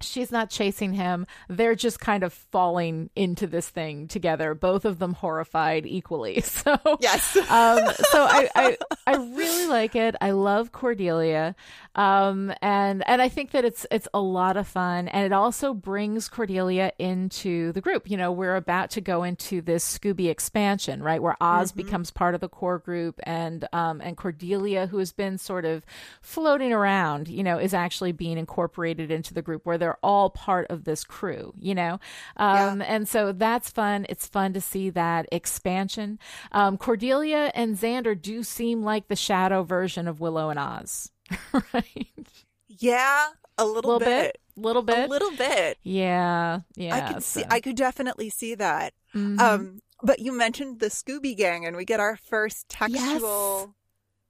[0.00, 1.26] She's not chasing him.
[1.48, 6.42] They're just kind of falling into this thing together, both of them horrified equally.
[6.60, 7.36] So Yes.
[7.36, 7.78] um,
[8.10, 8.76] so I, I
[9.06, 10.14] I really like it.
[10.20, 11.54] I love Cordelia,
[11.94, 15.72] um, and and I think that it's it's a lot of fun, and it also
[15.72, 18.10] brings Cordelia into the group.
[18.10, 22.34] You know, we're about to go into this Scooby expansion, right, where Oz becomes part
[22.34, 25.84] of the core group, and um, and Cordelia, who has been sort of
[26.20, 30.66] floating around, you know, is actually being incorporated into the group, where they're all part
[30.70, 31.52] of this crew.
[31.58, 32.00] You know,
[32.36, 34.06] um, and so that's fun.
[34.08, 36.18] It's fun to see that expansion.
[36.52, 41.10] Um, Cordelia and Xander do seem like the shadow version of Willow and Oz,
[41.74, 42.26] right?
[42.68, 43.28] Yeah,
[43.58, 45.78] a little, little bit, little A bit, little bit.
[45.82, 46.94] Yeah, yeah.
[46.96, 48.94] I could see I could definitely see that.
[49.14, 49.38] Mhm.
[49.40, 53.74] Um but you mentioned the Scooby Gang and we get our first textual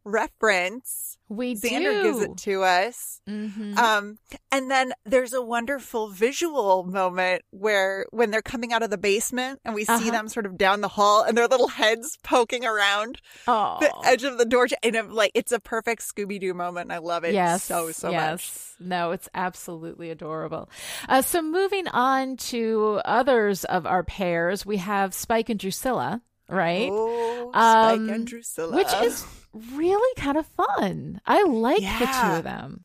[0.05, 1.16] reference.
[1.28, 2.03] we Xander do.
[2.03, 3.20] gives it to us.
[3.28, 3.78] Mhm.
[3.78, 4.18] Um
[4.51, 9.61] and then there's a wonderful visual moment where when they're coming out of the basement
[9.64, 10.11] and we see Uh-huh.
[10.11, 14.24] them sort of down the hall and their little heads poking around oh, the edge
[14.24, 16.90] of the door and I'm like it's a perfect Scooby Doo moment.
[16.90, 18.76] I love it yes, so so yes.
[18.80, 18.88] much.
[18.88, 20.68] No, it's absolutely adorable.
[21.09, 26.88] Uh, so moving on to others of our pairs, we have Spike and Drusilla, right?
[26.90, 28.74] Oh, Spike Um, and Drusilla.
[28.74, 31.20] Which is really kind of fun.
[31.26, 32.84] I like the two of them.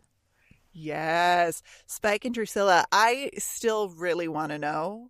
[0.73, 1.63] Yes.
[1.85, 5.09] Spike and Drusilla, I still really want to know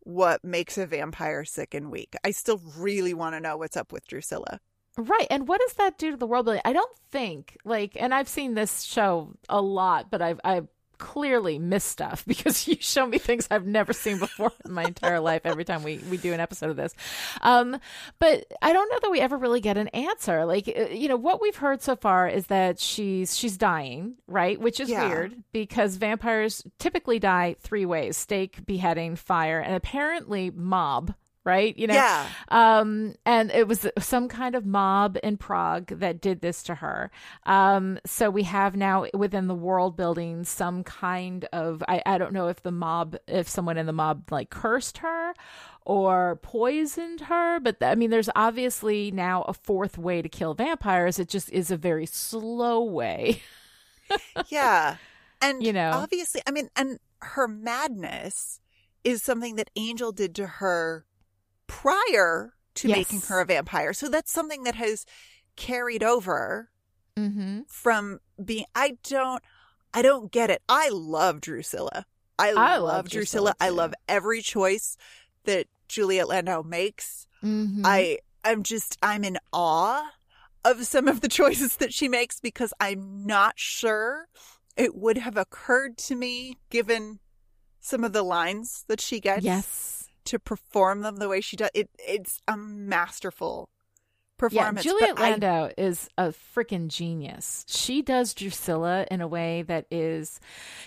[0.00, 2.14] what makes a vampire sick and weak.
[2.24, 4.60] I still really want to know what's up with Drusilla.
[4.96, 5.26] Right.
[5.30, 6.62] And what does that do to the world building?
[6.64, 10.68] I don't think like and I've seen this show a lot, but I've I've
[10.98, 15.20] clearly miss stuff because you show me things I've never seen before in my entire
[15.20, 16.94] life every time we, we do an episode of this.
[17.42, 17.78] Um,
[18.18, 20.44] but I don't know that we ever really get an answer.
[20.44, 24.60] Like, uh, you know, what we've heard so far is that she's, she's dying, right?
[24.60, 25.08] Which is Yeah.
[25.08, 31.14] weird because vampires typically die three ways, stake, beheading, fire, and apparently mob.
[31.44, 32.26] Right, you know, Yeah.
[32.48, 37.10] um, and it was some kind of mob in Prague that did this to her.
[37.44, 42.32] Um, so we have now within the world building some kind of I, I don't
[42.32, 45.34] know if the mob if someone in the mob like cursed her
[45.84, 51.18] or poisoned her, but I mean there's obviously now a fourth way to kill vampires.
[51.18, 53.42] It just is a very slow way.
[54.48, 54.96] Yeah.
[55.40, 55.90] And, You know.
[55.92, 58.60] obviously, I mean, and her madness
[59.02, 61.04] is something that Angel did to her
[61.66, 62.96] prior to Yes.
[62.96, 63.92] making her a vampire.
[63.92, 65.06] So that's something that has
[65.56, 66.70] carried over
[67.16, 67.60] mm-hmm.
[67.68, 69.42] from being, I don't,
[69.92, 70.62] I don't get it.
[70.68, 72.04] I love Drusilla.
[72.38, 73.52] I, I love, Drusilla.
[73.52, 74.96] Drusilla, I love every choice
[75.44, 77.26] that Juliet Landau makes.
[77.42, 77.82] Mm-hmm.
[77.84, 80.10] I I'm just I'm in awe
[80.64, 84.28] of some of the choices that she makes because I'm not sure
[84.76, 87.20] it would have occurred to me given
[87.80, 90.03] some of the lines that she gets yes.
[90.24, 91.70] To perform them the way she does.
[91.74, 93.68] It it's a masterful
[94.36, 94.84] performance.
[94.84, 94.92] Yeah.
[94.92, 97.64] Juliet but I- Landau is a freaking genius.
[97.68, 100.40] She does Drusilla in a way that is,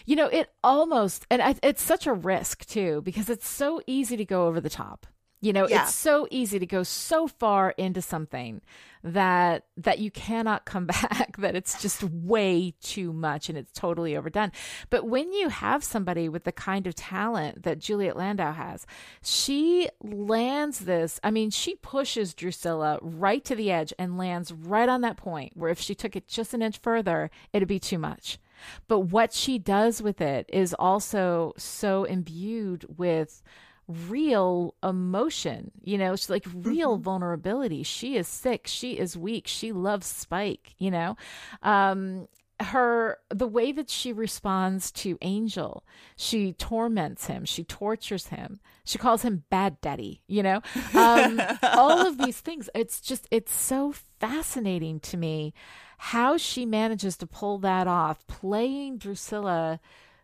[0.05, 4.17] you know, it almost, and I, it's such a risk too, because it's so easy
[4.17, 5.07] to go over the top.
[5.39, 5.83] You know, Yeah.
[5.83, 8.61] it's so easy to go so far into something
[9.03, 14.17] that that you cannot come back that it's just way too much and it's totally
[14.17, 14.51] overdone.
[14.89, 18.87] But when you have somebody with the kind of talent that Juliet Landau has,
[19.21, 21.19] she lands this.
[21.23, 25.53] I mean, she pushes Drusilla right to the edge and lands right on that point
[25.55, 28.39] where if she took it just an inch further, it'd be too much.
[28.87, 33.43] But what she does with it is also so imbued with
[33.87, 37.83] real emotion you know she's like real vulnerability.
[37.83, 38.67] She is sick.
[38.67, 39.47] She is weak.
[39.47, 41.15] She loves spike you know?
[41.63, 42.27] Um
[42.59, 45.85] her the way that she responds to angel
[46.15, 47.45] she torments him.
[47.45, 48.59] She tortures him.
[48.83, 50.61] She calls him bad daddy you know?
[50.93, 55.53] Um all of these things it's just it's so fascinating to me
[55.97, 59.79] how she manages to pull that off playing drusilla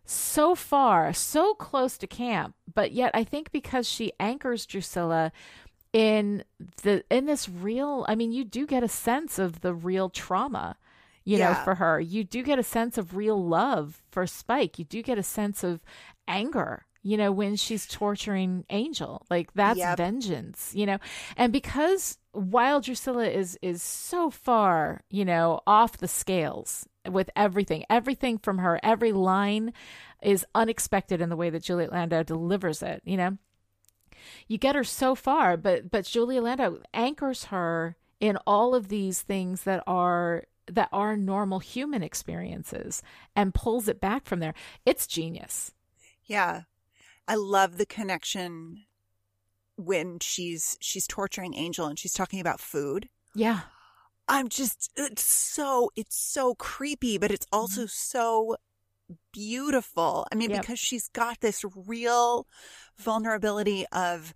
[0.06, 5.32] so far, so close to camp, but yet I think because she anchors Drusilla
[5.94, 6.44] in
[6.82, 10.78] the in this real I mean, you do get a sense of the real trauma,
[11.24, 12.00] you know, for her.
[12.00, 14.78] You do get a sense of real love for Spike.
[14.78, 15.82] You do get a sense of
[16.28, 19.26] anger, you know, when she's torturing Angel.
[19.30, 19.98] Like that's Yep.
[19.98, 20.98] vengeance, you know.
[21.38, 27.84] And because while Drusilla is is so far, you know, off the scales with everything,
[27.90, 29.74] everything from her, every line
[30.22, 33.38] is unexpected in the way that Juliet Landau delivers it, you know.
[34.48, 39.22] You get her so far, but but Juliet Landau anchors her in all of these
[39.22, 43.04] things that are that are normal human experiences
[43.36, 44.54] and pulls it back from there.
[44.86, 45.74] It's genius.
[46.26, 46.62] Yeah.
[47.28, 48.86] I love the connection
[49.78, 53.10] when she's she's torturing Angel and she's talking about food.
[53.36, 53.62] Yeah.
[54.28, 58.56] I'm just it's so it's so creepy, but it's also so
[59.32, 60.26] beautiful.
[60.32, 60.62] I mean, Yep.
[60.62, 62.48] because she's got this real
[62.98, 64.34] vulnerability of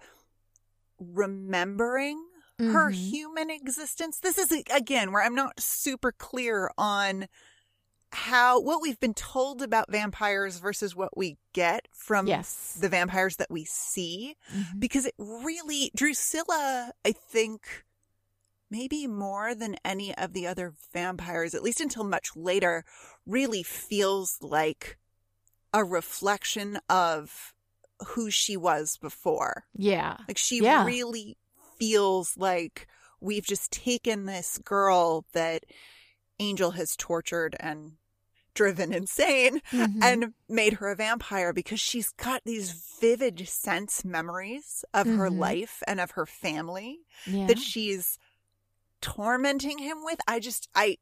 [1.00, 2.24] remembering
[2.60, 2.94] her Mhm.
[3.12, 4.20] human existence.
[4.20, 7.28] This is again where I'm not super clear on
[8.12, 12.78] how what we've been told about vampires versus what we get from Yes.
[12.80, 14.80] the vampires that we see Mhm.
[14.80, 17.84] because it really Drusilla, I think
[18.70, 22.84] maybe more than any of the other vampires, at least until much later,
[23.26, 24.98] really feels like
[25.74, 27.54] a reflection of
[28.08, 29.66] who she was before.
[29.74, 30.18] Yeah.
[30.28, 30.86] Like she Yeah.
[30.86, 31.38] really
[31.78, 32.88] feels like
[33.20, 35.64] we've just taken this girl that
[36.40, 37.94] Angel has tortured and
[38.54, 40.02] driven insane Mhm.
[40.04, 45.38] and made her a vampire because she's got these vivid sense memories of her Mhm.
[45.38, 47.46] life and of her family Yeah.
[47.48, 48.18] that she's
[49.02, 50.20] tormenting him with.
[50.28, 50.98] I just I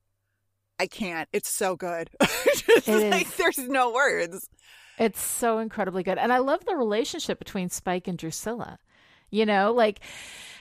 [0.78, 1.30] I can't.
[1.32, 2.10] It's so good.
[2.54, 3.36] Just It like is.
[3.38, 4.50] there's no words.
[4.98, 6.18] It's so incredibly good.
[6.18, 8.80] And I love the relationship between Spike and Drusilla.
[9.36, 10.00] You know, like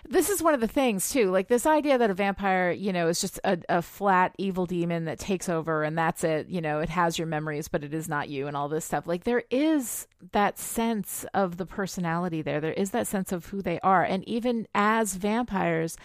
[0.07, 1.31] this is one of the things too.
[1.31, 5.07] Like this idea that a vampire, you know, is just a, a flat evil demon
[5.07, 6.49] that takes over and that's it.
[6.49, 9.07] You know, it has your memories, but it is not you and all this stuff.
[9.07, 12.61] Like there is that sense of the personality there.
[12.61, 14.05] There is that sense of who they are.
[14.05, 15.97] And even as vampires,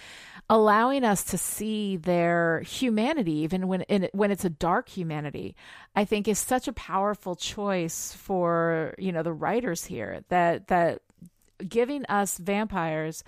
[0.50, 5.56] allowing us to see their humanity, even when in, when it's a dark humanity,
[5.96, 10.24] I think is such a powerful choice for you know the writers here.
[10.30, 11.02] That that
[11.68, 13.24] giving us vampires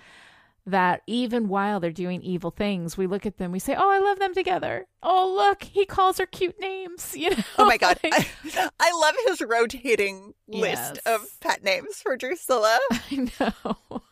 [0.64, 3.98] that even while they're doing evil things, we look at them, we say, "Oh, I
[3.98, 7.14] love them together." Oh, look, he calls her cute names.
[7.16, 7.36] You know.
[7.58, 7.98] Oh my god.
[8.04, 8.26] I,
[8.80, 10.90] I love his rotating Yes.
[10.92, 12.78] list of pet names for Drusilla.
[12.92, 14.02] I know.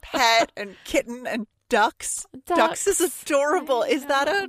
[0.00, 2.24] Pet and kitten and ducks.
[2.46, 3.82] Ducks, is adorable.
[3.82, 4.48] Is that a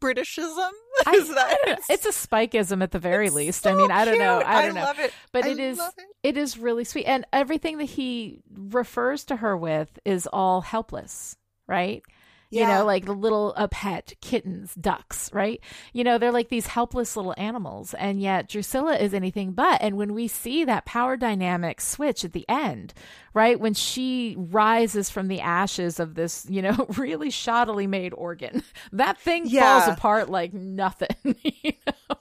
[0.00, 0.70] Britishism?
[1.06, 3.62] I, is that I it's a spikeism at the very It's least.
[3.62, 4.42] so I mean, I don't know.
[4.44, 4.82] I don't know.
[4.82, 5.12] love it.
[5.32, 6.04] But I it is it.
[6.22, 7.04] it is really sweet.
[7.04, 11.36] And everything that he refers to her with is all helpless,
[11.66, 12.02] right?
[12.50, 15.60] You know, like the little a pet, kittens, ducks, right?
[15.92, 17.92] You know, they're like these helpless little animals.
[17.94, 19.82] And yet Drusilla is anything but.
[19.82, 22.94] And when we see that power dynamic switch at the end,
[23.34, 23.60] right?
[23.60, 29.18] When she rises from the ashes of this, you know, really shoddily made organ, that
[29.18, 29.80] thing Yeah.
[29.80, 31.08] falls apart like nothing.
[31.42, 32.16] you know?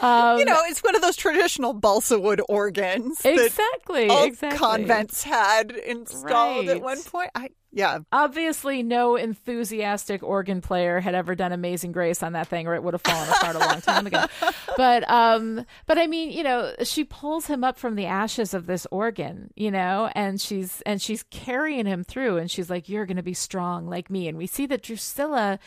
[0.00, 4.58] Um, you know, it's one of those traditional balsa wood organs that exactly, all exactly.
[4.58, 6.76] convents had installed Right.
[6.76, 7.30] at one point.
[7.36, 7.98] I yeah.
[8.12, 12.84] Obviously, no enthusiastic organ player had ever done Amazing Grace on that thing, or it
[12.84, 14.24] would have fallen apart a long time ago.
[14.76, 18.66] But, um, but I mean, you know, she pulls him up from the ashes of
[18.66, 23.06] this organ, you know, and she's and she's carrying him through, and she's like, "You're
[23.06, 25.60] going to be strong like me." And we see that Drusilla,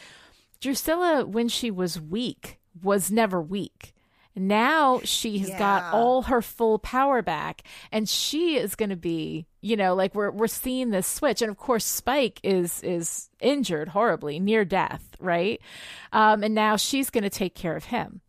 [0.60, 3.94] Drusilla, when she was weak, was never weak.
[4.38, 9.48] Now she has got all her full power back, and she is going to be,
[9.62, 13.90] you know, like we're we're seeing this switch, and of course Spike is is injured
[13.90, 15.60] horribly, near death, right?
[16.14, 18.22] Um, and now she's going to take care of him.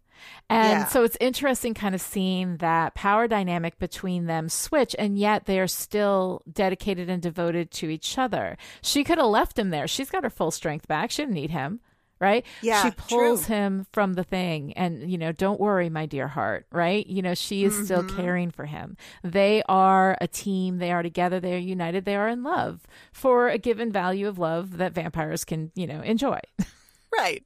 [0.50, 0.86] And Yeah.
[0.86, 5.60] so it's interesting kind of seeing that power dynamic between them switch, and yet they
[5.60, 8.56] are still dedicated and devoted to each other.
[8.82, 9.86] She could have left him there.
[9.86, 11.10] She's got her full strength back.
[11.10, 11.80] She didn't need him,
[12.20, 12.44] right?
[12.62, 13.54] Yeah, She pulls true.
[13.54, 17.06] him from the thing, and, you know, don't worry, my dear heart, right?
[17.06, 18.16] You know, she is still Mm-hmm.
[18.16, 18.96] caring for him.
[19.22, 20.78] They are a team.
[20.78, 21.40] They are together.
[21.40, 22.04] They are united.
[22.04, 22.80] They are in love
[23.12, 26.40] for a given value of love that vampires can, you know, enjoy.
[27.16, 27.42] Right.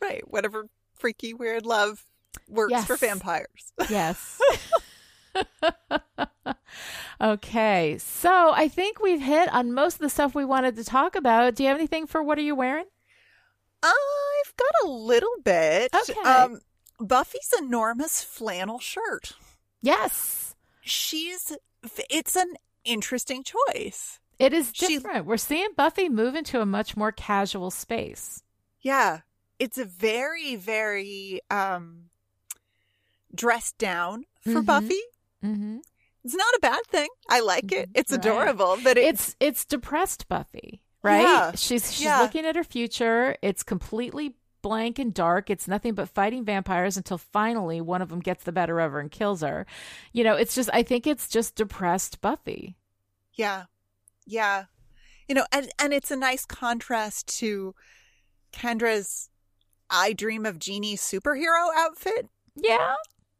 [0.00, 0.22] Right.
[0.30, 2.06] Whatever freaky weird love
[2.48, 3.72] works for vampires.
[3.90, 4.38] Yes.
[7.20, 7.98] okay.
[7.98, 11.54] So I think we've hit on most of the stuff we wanted to talk about.
[11.54, 12.86] Do you have anything for what are you wearing?
[13.82, 15.94] I've got a little bit.
[15.94, 16.20] Okay.
[16.28, 16.60] Um
[16.98, 19.32] Buffy's enormous flannel shirt.
[19.82, 20.54] Yes.
[20.80, 21.52] She's
[22.10, 22.54] it's an
[22.84, 24.18] interesting choice.
[24.38, 25.26] It is She- different.
[25.26, 28.42] We're seeing Buffy move into a much more casual space.
[28.80, 29.20] Yeah.
[29.58, 32.10] It's a very, very um
[33.34, 34.66] dressed down for Mhm.
[34.66, 35.02] Buffy.
[35.44, 35.78] Mm-hmm.
[36.24, 37.08] It's not a bad thing.
[37.28, 37.90] I like it.
[37.94, 38.18] It's Right.
[38.20, 41.22] adorable, but it, It's it's depressed Buffy, right?
[41.22, 41.52] Yeah.
[41.54, 42.20] She's she's Yeah.
[42.20, 43.36] looking at her future.
[43.42, 45.48] It's completely blank and dark.
[45.48, 49.00] It's nothing but fighting vampires until finally one of them gets the better of her
[49.00, 49.64] and kills her.
[50.12, 52.76] You know, it's just I think it's just depressed Buffy.
[53.34, 53.64] Yeah.
[54.26, 54.64] Yeah.
[55.28, 57.74] You know, and and it's a nice contrast to
[58.52, 59.28] Kendra's
[59.90, 62.94] I Dream of Jeannie superhero outfit Yeah.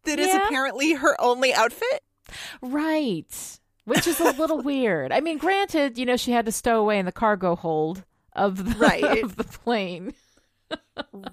[0.04, 0.46] that is Yeah.
[0.46, 2.02] apparently her only outfit.
[2.60, 3.58] Right.
[3.86, 5.10] Which is a little weird.
[5.12, 8.64] I mean, granted, you know, she had to stow away in the cargo hold of
[8.64, 9.02] the, Right.
[9.24, 10.12] of the plane.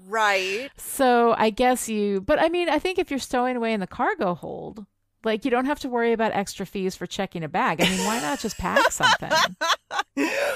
[0.06, 0.70] Right.
[0.76, 3.86] So I guess you, but I mean, I think if you're stowing away in the
[3.86, 4.86] cargo hold,
[5.24, 7.80] like you don't have to worry about extra fees for checking a bag.
[7.80, 9.30] I mean, why not just pack something?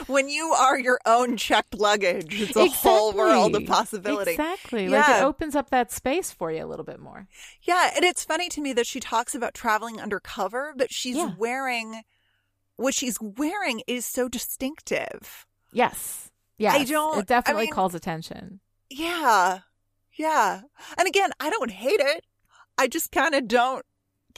[0.07, 3.67] When you are your own checked luggage, it's a whole world of Exactly.
[3.67, 4.31] possibility.
[4.33, 4.89] Exactly.
[4.89, 7.27] Like it opens up that space for you a little bit more.
[7.63, 11.33] Yeah, and it's funny to me that she talks about traveling undercover, but she's Yeah.
[11.37, 12.03] wearing
[12.77, 15.47] what she's wearing is so distinctive.
[15.73, 16.31] Yes.
[16.57, 16.73] Yeah.
[16.73, 18.61] I don't- It definitely mean- calls attention.
[18.89, 19.61] Yeah.
[20.15, 20.63] Yeah.
[20.97, 22.25] And again, I don't hate it.
[22.79, 23.85] I just kind of don't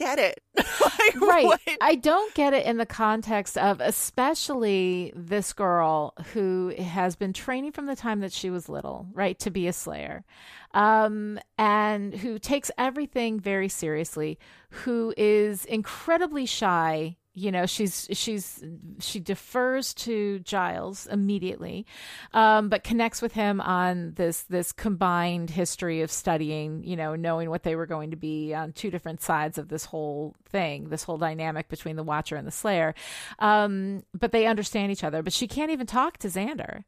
[0.01, 0.43] get it.
[0.81, 1.45] Like, right.
[1.45, 7.33] what- I don't get it in the context of especially this girl who has been
[7.33, 10.25] training from the time that she was little, right, to be a slayer.
[10.73, 14.39] Um, and who takes everything very seriously,
[14.71, 17.17] who is incredibly shy.
[17.33, 18.63] You know, she's she's
[18.99, 21.87] she defers to Giles immediately,
[22.35, 26.83] um, but connects with him on this this combined history of studying.
[26.83, 29.85] You know, knowing what they were going to be on two different sides of this
[29.85, 32.95] whole thing, this whole dynamic between the Watcher and the Slayer.
[33.39, 35.23] Um, but they understand each other.
[35.23, 36.83] But she can't even talk to Xander.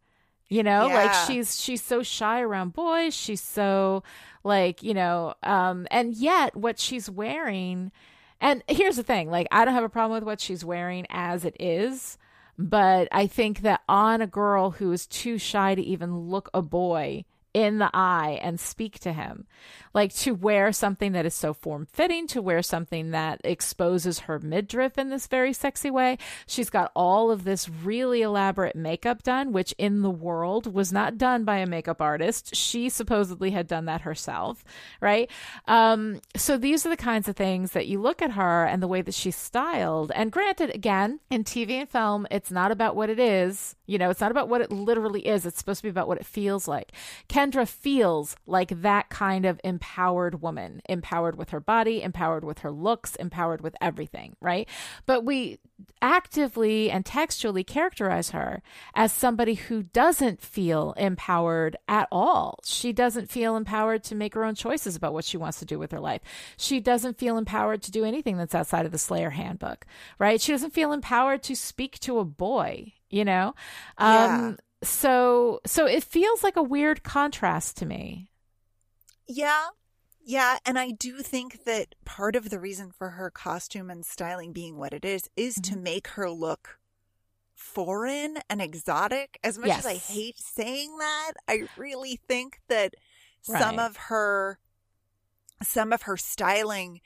[0.49, 3.15] You know, like she's she's so shy around boys.
[3.15, 4.03] She's so
[4.45, 7.93] like you know, um, and yet what she's wearing.
[8.43, 11.45] And here's the thing, like I don't have a problem with what she's wearing as
[11.45, 12.19] it is,
[12.59, 16.61] but I think that on a girl who is too shy to even look a
[16.61, 17.25] boy
[17.55, 19.47] in the eye and speak to him,
[19.93, 24.39] like to wear something that is so form fitting, to wear something that exposes her
[24.39, 26.17] midriff in this very sexy way.
[26.47, 31.19] She's got all of this really elaborate makeup done, which in the world was not
[31.19, 32.55] done by a makeup artist.
[32.55, 34.65] She supposedly had done that herself,
[35.01, 35.31] right?
[35.69, 38.89] Um, so these are the kinds of things that you look at her and the
[38.89, 40.11] way that she's styled.
[40.15, 43.77] And granted, again, in TV and film, it's not about what it is.
[43.87, 45.45] You know, it's not about what it literally is.
[45.45, 46.93] It's supposed to be about what it feels like.
[47.43, 52.71] Kendra feels like that kind of empowered woman, empowered with her body, empowered with her
[52.71, 54.69] looks, empowered with everything, right?
[55.07, 55.59] But we
[56.01, 58.63] actively and textually characterize her
[58.95, 62.61] as somebody who doesn't feel empowered at all.
[62.65, 65.81] She doesn't feel empowered to make her own choices about what she wants to do
[65.81, 66.21] with her life.
[66.57, 69.85] She doesn't feel empowered to do anything that's outside of the Slayer handbook,
[70.21, 70.41] right?
[70.41, 73.57] She doesn't feel empowered to speak to a boy, you know?
[73.99, 78.31] Um so so it feels like a weird contrast to me.
[79.29, 79.69] Yeah.
[80.25, 80.59] Yeah.
[80.65, 84.77] And I do think that part of the reason for her costume and styling being
[84.79, 85.83] what it is is to Mm-hmm.
[85.83, 86.79] make her look
[87.55, 89.39] foreign and exotic.
[89.45, 92.95] As much as I hate saying that, I really think that
[93.43, 94.59] some of her
[95.63, 97.01] some of her styling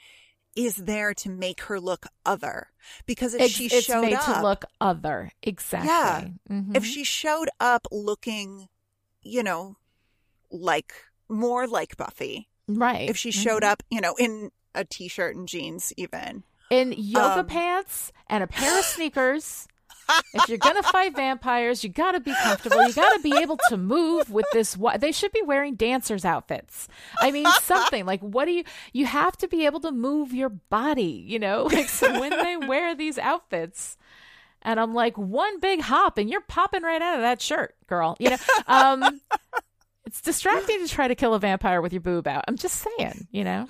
[0.56, 2.68] is there to make her look other.
[3.04, 5.30] Because if It's, she it's showed made up to look other.
[5.42, 5.88] Exactly.
[5.88, 6.28] Yeah.
[6.50, 6.76] Mhm.
[6.76, 8.68] if she showed up looking,
[9.22, 9.76] you know,
[10.50, 10.92] like
[11.28, 13.08] more like Buffy, right.
[13.08, 13.68] if she showed Mhm.
[13.68, 16.42] up, you know, in a t-shirt and jeans, even.
[16.68, 19.68] in yoga Um, pants and a pair of sneakers.
[20.34, 22.86] If you're gonna fight vampires, you gotta be comfortable.
[22.86, 24.76] You gotta be able to move with this.
[24.98, 26.88] They should be wearing dancers' outfits.
[27.20, 28.64] I mean, something like what do you?
[28.92, 31.24] You have to be able to move your body.
[31.26, 33.96] You know, like so when they wear these outfits.
[34.62, 38.16] And I'm like, one big hop, and you're popping right out of that shirt, girl.
[38.18, 38.36] You know,
[38.66, 39.20] um,
[40.06, 42.44] it's distracting to try to kill a vampire with your boob out.
[42.48, 43.68] I'm just saying, you know.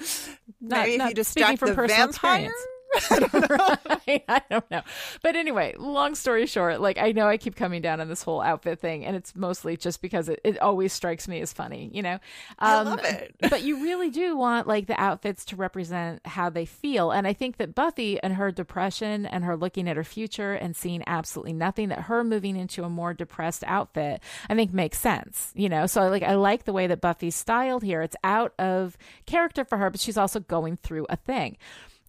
[0.60, 2.34] Not, Maybe if not you speaking distract from the personal vampire.
[2.46, 2.66] experience.
[3.48, 3.76] Right?
[4.28, 4.82] I don't know.
[5.22, 8.40] But anyway, long story short, like I know I keep coming down on this whole
[8.40, 12.02] outfit thing, and it's mostly just because it, it always strikes me as funny, you
[12.02, 12.18] know?
[12.58, 13.34] I um, love it.
[13.50, 17.10] but you really do want like the outfits to represent how they feel.
[17.10, 20.76] And I think that Buffy and her depression and her looking at her future and
[20.76, 25.52] seeing absolutely nothing, that her moving into a more depressed outfit, I think makes sense,
[25.54, 25.86] you know?
[25.86, 28.02] So like I like the way that Buffy's styled here.
[28.02, 31.56] It's out of character for her, but she's also going through a thing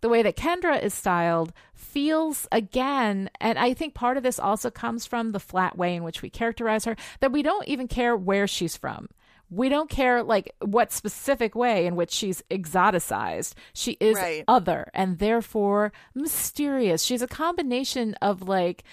[0.02, 4.70] the way that Kendra is styled feels again, and I think part of this also
[4.70, 8.16] comes from the flat way in which we characterize her, that we don't even care
[8.16, 9.08] where she's from.
[9.50, 13.54] We don't care like what specific way in which she's exoticized.
[13.74, 14.44] She is Right.
[14.48, 17.02] other and therefore mysterious.
[17.04, 18.84] She's a combination of like,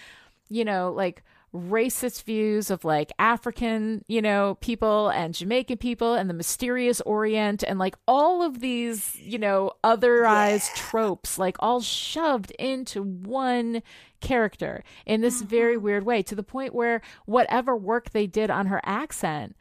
[0.48, 1.22] you know, like
[1.54, 7.62] racist views of like African, you know, people and Jamaican people and the mysterious Orient
[7.62, 13.82] and like all of these, you know, otherized tropes, like all shoved into one
[14.20, 15.48] character in this mm-hmm.
[15.48, 19.56] very weird way to the point where whatever work they did on her accent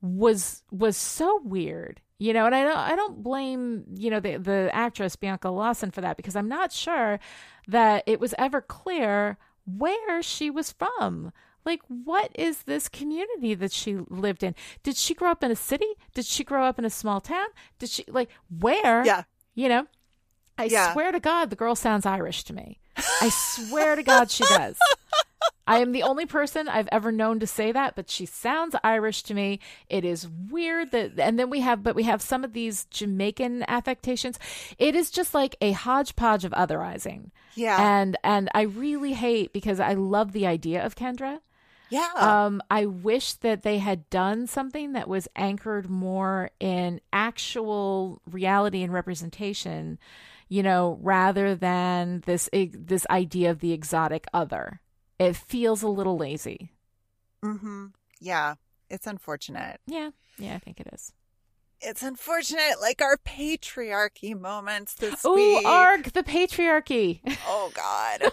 [0.00, 4.36] was was so weird You know, and I don't I don't blame, you know, the
[4.36, 7.18] the actress Bianca Lawson for that because I'm not sure
[7.68, 9.36] that it was ever clear
[9.66, 11.32] where she was from.
[11.64, 14.54] Like, what is this community that she lived in?
[14.82, 15.86] Did she grow up in a city?
[16.14, 17.46] Did she grow up in a small town?
[17.78, 19.04] Did she, like, where?
[19.04, 19.22] Yeah.
[19.54, 19.86] You know,
[20.58, 20.92] I Yeah.
[20.92, 22.80] swear to God, the girl sounds Irish to me.
[22.96, 24.76] I swear to God, she does.
[25.66, 29.22] I am the only person I've ever known to say that, but she sounds Irish
[29.24, 29.60] to me.
[29.88, 33.64] It is weird that, and then we have, but we have some of these Jamaican
[33.66, 34.38] affectations.
[34.78, 37.30] It is just like a hodgepodge of otherizing.
[37.54, 37.78] Yeah.
[37.80, 41.40] And, and I really hate because I love the idea of Kendra.
[41.88, 42.10] Yeah.
[42.16, 48.82] Um, I wish that they had done something that was anchored more in actual reality
[48.82, 49.98] and representation,
[50.48, 54.80] you know, rather than this this idea of the exotic other.
[55.18, 56.70] It feels a little lazy.
[57.44, 57.86] mm-hmm.
[58.20, 58.54] Yeah.
[58.90, 59.80] It's unfortunate.
[59.86, 61.12] Yeah, yeah, I think it is.
[61.80, 65.66] It's unfortunate, like our patriarchy moments this Ooh, week.
[65.66, 67.20] arg the patriarchy.
[67.46, 68.32] Oh God.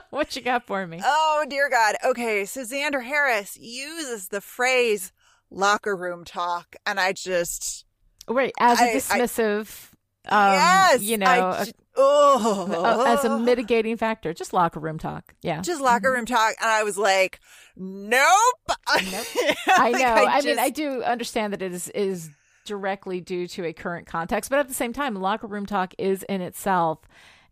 [0.10, 1.00] what you got for me?
[1.04, 1.96] oh dear God.
[2.04, 5.12] Okay, so Xander Harris uses the phrase
[5.50, 7.84] locker room talk, and I just
[8.28, 9.90] Wait, as a I- I- dismissive,
[10.28, 11.66] um, yes, you know, I a-
[11.96, 15.34] oh, a- as a mitigating factor, just locker room talk.
[15.42, 17.40] Yeah, just locker room talk, and I was like,
[17.76, 18.20] nope.
[19.10, 19.26] Nope.
[19.68, 20.04] I know.
[20.04, 22.30] I, mean, just- I do understand that it is is
[22.64, 26.22] directly due to a current context, but at the same time, locker room talk is
[26.24, 27.00] in itself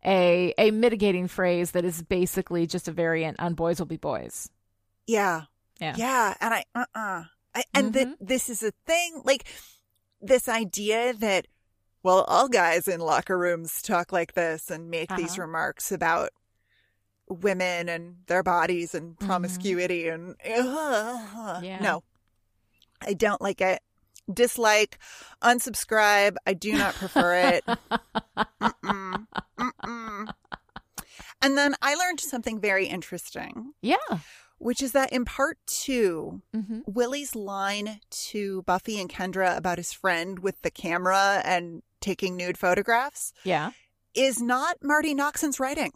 [0.04, 4.48] a a mitigating phrase that is basically just a variant on boys will be boys.
[5.06, 5.42] Yeah.
[5.80, 5.94] Yeah.
[5.96, 6.34] Yeah.
[6.40, 7.22] And I, uh uh
[7.54, 9.44] I, and that this is a thing, like
[10.20, 11.46] this idea that,
[12.02, 15.42] well, all guys in locker rooms talk like this and make these Uh-huh.
[15.42, 16.30] remarks about
[17.28, 21.78] women and their bodies and promiscuity and, uh, Yeah.
[21.80, 22.02] no,
[23.00, 23.80] I don't like it.
[24.32, 24.98] Dislike,
[25.42, 26.36] unsubscribe.
[26.46, 27.64] I do not prefer it.
[28.60, 29.26] Mm-mm.
[29.58, 30.34] Mm-mm.
[31.42, 33.96] And then I learned something very interesting Yeah.
[34.58, 36.82] which is that in part 2 Mhm.
[36.86, 42.58] Willie's line to Buffy and Kendra about his friend with the camera and taking nude
[42.58, 43.70] photographs Yeah.
[44.14, 45.92] is not Marti Noxon's writing.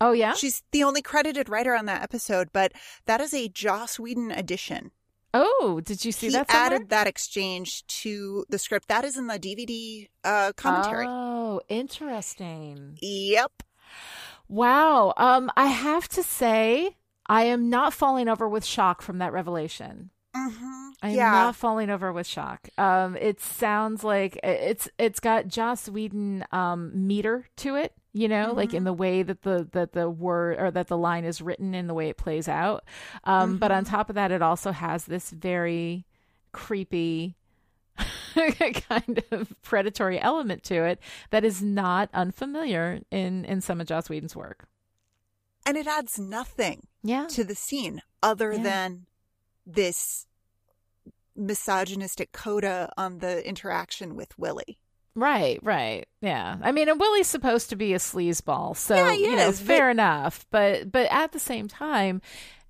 [0.00, 0.34] Oh yeah.
[0.34, 2.72] She's the only credited writer on that episode, but
[3.06, 4.90] that is a Joss Whedon addition.
[5.32, 6.50] Oh, did you see he that?
[6.50, 6.66] somewhere?
[6.78, 8.88] added that exchange to the script.
[8.88, 11.06] That is in the DVD uh, commentary.
[11.08, 12.98] Oh, interesting.
[13.02, 13.62] Yep.
[14.48, 15.12] Wow.
[15.16, 20.10] Um, I have to say, I am not falling over with shock from that revelation.
[20.36, 21.30] Hmm I'm Yeah.
[21.30, 22.68] not falling over with shock.
[22.78, 28.52] Um, it sounds like it's it's got Joss Whedon um meter to it, you know,
[28.54, 28.76] like Mm-hmm.
[28.76, 31.88] in the way that the that the word or that the line is written and
[31.88, 32.84] the way it plays out.
[33.24, 33.90] Um, but on Mm-hmm.
[33.90, 36.06] top of that, it also has this very
[36.52, 37.36] creepy
[38.88, 40.98] kind of predatory element to it
[41.30, 44.66] that is not unfamiliar in in some of Joss Whedon's work.
[45.64, 47.26] And it adds nothing Yeah.
[47.28, 48.62] to the scene other Yeah.
[48.62, 49.06] than
[49.66, 50.25] this
[51.36, 54.78] misogynistic coda on the interaction with Willie.
[55.14, 56.06] Right, right.
[56.20, 56.58] Yeah.
[56.60, 59.90] I mean, and Willie's supposed to be a sleazeball, so Yeah, you know, is, fair
[59.90, 60.46] enough.
[60.50, 62.20] But but at the same time,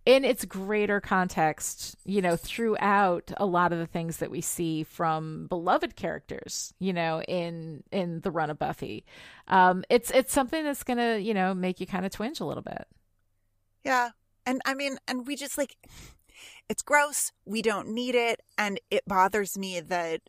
[0.06, 4.84] in its greater context, you know, throughout a lot of the things that we see
[4.84, 9.04] from beloved characters, you know, in in the run of Buffy,
[9.48, 12.62] um, it's it's something that's gonna, you know, make you kind of twinge a little
[12.62, 12.86] bit.
[13.84, 14.10] Yeah.
[14.46, 15.76] And I mean, and we just like,
[16.68, 17.32] it's gross.
[17.44, 18.40] We don't need it.
[18.58, 20.20] And it bothers me that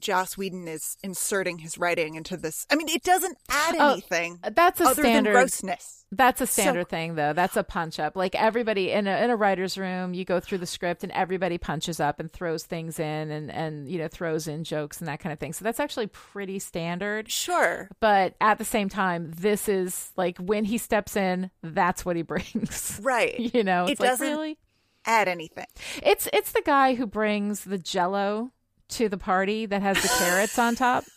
[0.00, 2.66] Joss Whedon is inserting his writing into this.
[2.68, 6.04] I mean, it doesn't add Oh, anything That's a standard grossness.
[6.10, 7.32] That's a So- standard thing, though.
[7.32, 8.16] That's a punch up.
[8.16, 11.58] Like everybody in a in a writer's room, you go through the script and everybody
[11.58, 15.20] punches up and throws things in and and you know throws in jokes and that
[15.20, 15.52] kind of thing.
[15.52, 17.30] So that's actually pretty standard.
[17.30, 17.88] Sure.
[18.00, 22.22] But at the same time, this is like when he steps in, that's what he
[22.32, 22.98] brings.
[23.02, 23.38] Right.
[23.54, 24.58] You know, It it's like doesn't- really.
[25.06, 25.66] Add anything.
[26.02, 28.52] It's it's the guy who brings the Jello
[28.90, 31.04] to the party that has the carrots on top.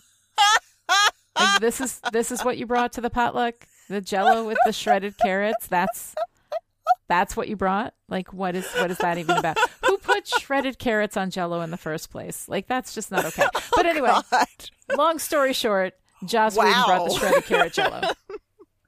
[1.39, 3.67] Like this is this is what you brought to the potluck?
[3.89, 5.67] The Jello with the shredded carrots.
[5.67, 6.15] That's
[7.07, 7.93] that's what you brought.
[8.09, 9.57] Like what is what is that even about?
[9.85, 12.49] Who put shredded carrots on Jello in the first place?
[12.49, 13.45] Like that's just not okay.
[13.55, 14.47] Oh, but anyway, God.
[14.97, 15.93] long story short,
[16.25, 18.01] Joss Whedon brought the shredded carrot Jello.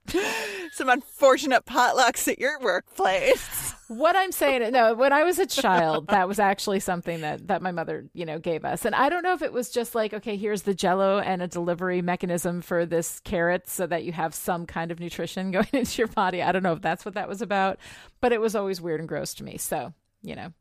[0.71, 3.73] Some unfortunate potlucks at your workplace.
[3.87, 7.61] What I'm saying, no, when I was a child, that was actually something that that
[7.61, 10.13] my mother, you know, gave us, and I don't know if it was just like,
[10.13, 14.35] okay, here's the Jello and a delivery mechanism for this carrot, so that you have
[14.35, 16.43] some kind of nutrition going into your body.
[16.43, 17.79] I don't know if that's what that was about,
[18.21, 19.57] but it was always weird and gross to me.
[19.57, 20.53] So, you know,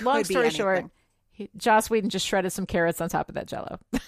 [0.00, 0.84] long Could be story short.
[1.32, 3.80] He, Joss Whedon just shredded some carrots on top of that jello.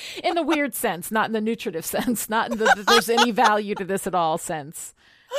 [0.24, 3.30] in the weird sense, not in the nutritive sense, not in the that there's any
[3.30, 4.94] value to this at all sense,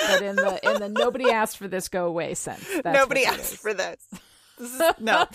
[0.07, 2.65] but in the in the nobody asked for this go away sense.
[2.84, 4.07] That's Nobody asked for this.
[4.57, 5.25] This is no.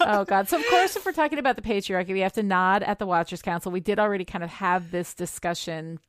[0.00, 2.82] oh god so of course if we're talking about the patriarchy we have to nod
[2.82, 6.00] at the watchers council we did already kind of have this discussion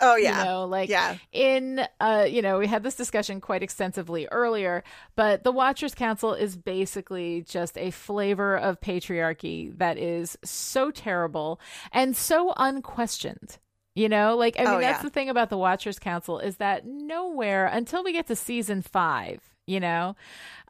[0.00, 0.38] Oh yeah.
[0.40, 1.16] you know like yeah.
[1.32, 4.82] in uh you know we had this discussion quite extensively earlier
[5.14, 11.60] but the watchers council is basically just a flavor of patriarchy that is so terrible
[11.92, 13.58] and so unquestioned
[13.94, 15.02] you know like i mean Oh, that's yeah.
[15.02, 19.40] the thing about the watchers council is that nowhere until we get to season five
[19.66, 20.16] you know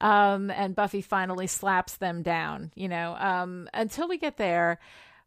[0.03, 4.79] um and buffy finally slaps them down you know um until we get there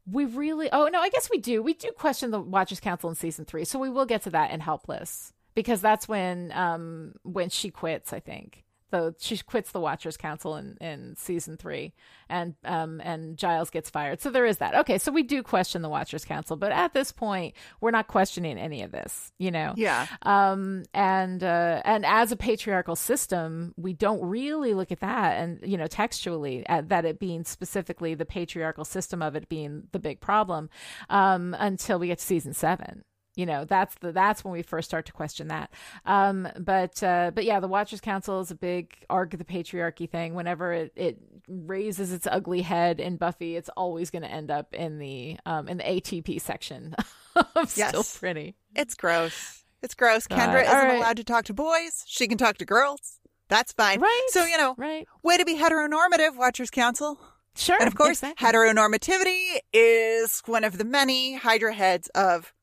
[0.10, 1.64] we really oh no i guess we do.
[1.64, 4.52] We do question the watchers council in season three so we will get to that
[4.52, 8.65] in helpless because that's when um when she quits i think
[8.96, 11.94] so she quits the watchers council in in season three
[12.30, 14.22] and um and giles gets fired.
[14.22, 14.74] So there is that.
[14.76, 18.58] Okay so we do question the watchers council but at this point we're not questioning
[18.58, 19.74] any of this you know?
[19.76, 20.08] Yeah.
[20.22, 25.60] um and uh and as a patriarchal system we don't really look at that and
[25.64, 30.00] you know textually at that it being specifically the patriarchal system of it being the
[30.00, 30.70] big problem
[31.10, 33.04] um until we get to season 7
[33.36, 35.70] you know that's the that's when we first start to question that
[36.06, 40.10] um but uh but yeah the watchers council is a big arc of the patriarchy
[40.10, 41.18] thing whenever it, it
[41.48, 45.68] raises its ugly head in buffy it's always going to end up in the um
[45.68, 46.96] in the atp section
[47.56, 48.18] of still Yes.
[48.18, 49.64] pretty It's gross.
[49.82, 50.26] It's gross.
[50.26, 50.40] God.
[50.40, 50.98] Kendra isn't right.
[50.98, 52.04] allowed to talk to boys.
[52.08, 53.20] She can talk to girls.
[53.50, 54.00] That's fine.
[54.00, 54.28] Right.
[54.30, 57.20] So, you know, right way to be heteronormative, Watchers Council.
[57.56, 57.78] Sure.
[57.80, 58.48] And of course, exactly.
[58.48, 62.54] heteronormativity is one of the many Hydra heads of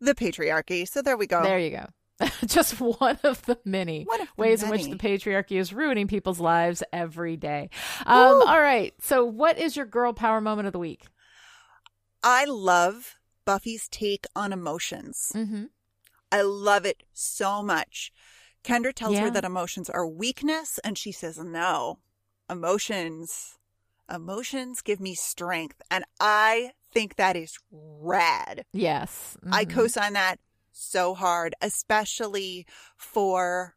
[0.00, 0.86] the patriarchy.
[0.88, 1.42] So there we go.
[1.42, 1.86] There you go.
[2.46, 6.40] Just one of the many of the ways in which the patriarchy is ruining people's
[6.40, 7.70] lives every day.
[8.06, 8.92] Um, all right.
[9.00, 11.04] So, what is your girl power moment of the week?
[12.24, 15.30] I love Buffy's take on emotions.
[15.34, 15.66] Mm-hmm.
[16.32, 18.12] I love it so much.
[18.64, 19.20] Kendra tells Yeah.
[19.22, 22.00] her that emotions are weakness, and she says, No,
[22.50, 23.58] emotions,
[24.12, 25.80] emotions give me strength.
[25.90, 28.64] And I think that is rad.
[28.72, 29.36] Yes.
[29.50, 29.74] I Mhm.
[29.74, 30.38] co sign that
[30.72, 32.66] so hard, especially
[32.96, 33.74] for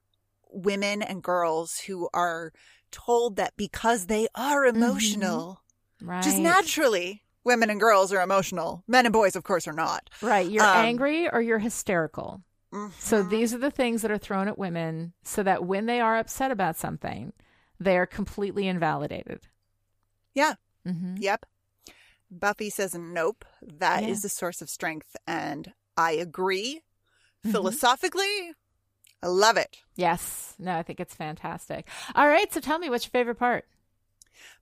[0.49, 2.51] women and girls who are
[2.91, 5.61] told that because they are emotional,
[6.01, 6.23] right.
[6.23, 8.83] just naturally, women and girls are emotional.
[8.87, 10.09] Men and boys, of course, are not.
[10.21, 10.49] Right.
[10.49, 12.43] You're Um, angry or you're hysterical.
[12.99, 13.29] So, Mhm.
[13.29, 16.51] these are the things that are thrown at women so that when they are upset
[16.51, 17.33] about something,
[17.79, 19.47] they are completely invalidated.
[20.33, 20.55] Yeah.
[20.85, 21.17] Mm-hmm.
[21.17, 21.45] Yep.
[22.31, 24.21] Buffy says, nope, that is Yeah.
[24.23, 25.15] the source of strength.
[25.27, 26.81] And I agree.
[27.45, 27.51] Mhm.
[27.51, 28.53] Philosophically,
[29.21, 29.79] I love it.
[29.95, 30.55] Yes.
[30.57, 31.87] No, I think it's fantastic.
[32.15, 32.51] All right.
[32.53, 33.65] So, tell me what's your favorite part?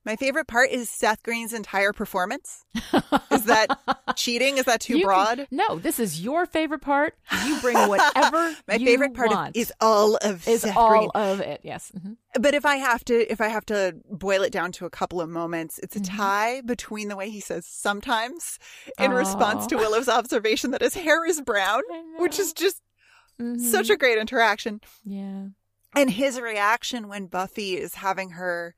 [0.05, 2.65] My favorite part is Seth Green's entire performance.
[3.31, 3.67] Is that
[4.15, 4.57] cheating?
[4.57, 5.47] Is that too You can- broad?
[5.51, 7.15] no, this is your favorite part.
[7.45, 11.09] You bring whatever My favorite part of, is all of is Seth all Green.
[11.15, 11.61] of it.
[11.63, 11.91] Yes.
[11.97, 12.17] Mhm.
[12.39, 15.21] But if I have to, if I have to boil it down to a couple
[15.21, 16.17] of moments, it's a Mm-hmm.
[16.17, 18.57] tie between the way he says sometimes
[18.97, 21.81] in response to Willow's observation that his hair is brown,
[22.17, 22.81] which is just
[23.39, 23.59] Mhm.
[23.59, 24.81] such a great interaction.
[25.05, 25.45] yeah.
[25.95, 28.75] And his reaction when Buffy is having her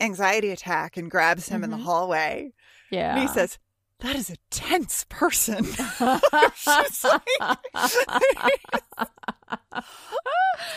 [0.00, 1.82] anxiety attack and grabs him in the Mhm.
[1.84, 2.52] hallway.
[2.90, 3.12] Yeah.
[3.12, 3.58] And he says,
[4.00, 5.64] That is a tense person.
[5.64, 5.76] She's
[7.04, 7.24] like-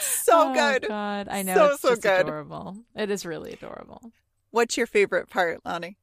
[0.02, 0.88] so Oh, good.
[0.88, 2.22] God, I know So, it's so just good.
[2.22, 2.78] adorable.
[2.96, 4.12] It is really adorable.
[4.52, 5.98] What's your favorite part, Lani?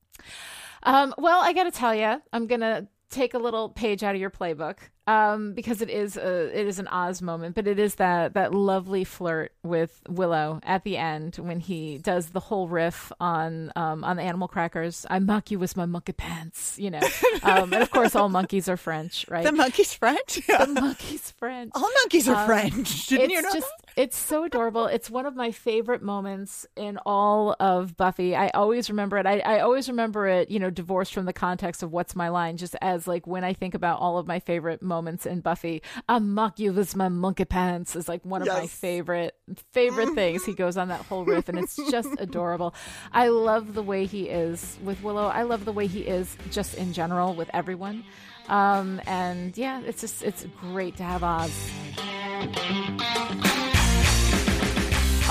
[0.82, 4.20] Um, well, I got to tell you, I'm gonna take a little page out of
[4.20, 4.76] your playbook
[5.10, 8.54] um, because it is a it is an Oz moment, but it is that that
[8.54, 14.04] lovely flirt with Willow at the end when he does the whole riff on um,
[14.04, 15.04] on the animal crackers.
[15.10, 17.00] I mock you with my monkey pants, you know,
[17.42, 19.44] um, and of course all monkeys are French, right?
[19.44, 20.40] The monkey's French?
[20.46, 21.72] The monkey's French.
[21.74, 23.06] All monkeys are Um, French.
[23.08, 23.52] Didn't it's you know?
[23.52, 28.48] just it's so adorable it's one of my favorite moments in all of buffy i
[28.50, 31.90] always remember it I, I always remember it you know divorced from the context of
[31.90, 34.99] what's my line just as like when i think about all of my favorite moments
[35.08, 35.82] in buffy.
[36.08, 39.34] I mock you with my monkey pants is like one of my favorite
[39.72, 40.44] favorite things.
[40.44, 42.74] He goes on that whole riff and it's just adorable.
[43.12, 45.26] I love the way he is with willow.
[45.26, 48.04] I love the way he is just in general with everyone.
[48.48, 51.50] Um and yeah it's just it's great to have oz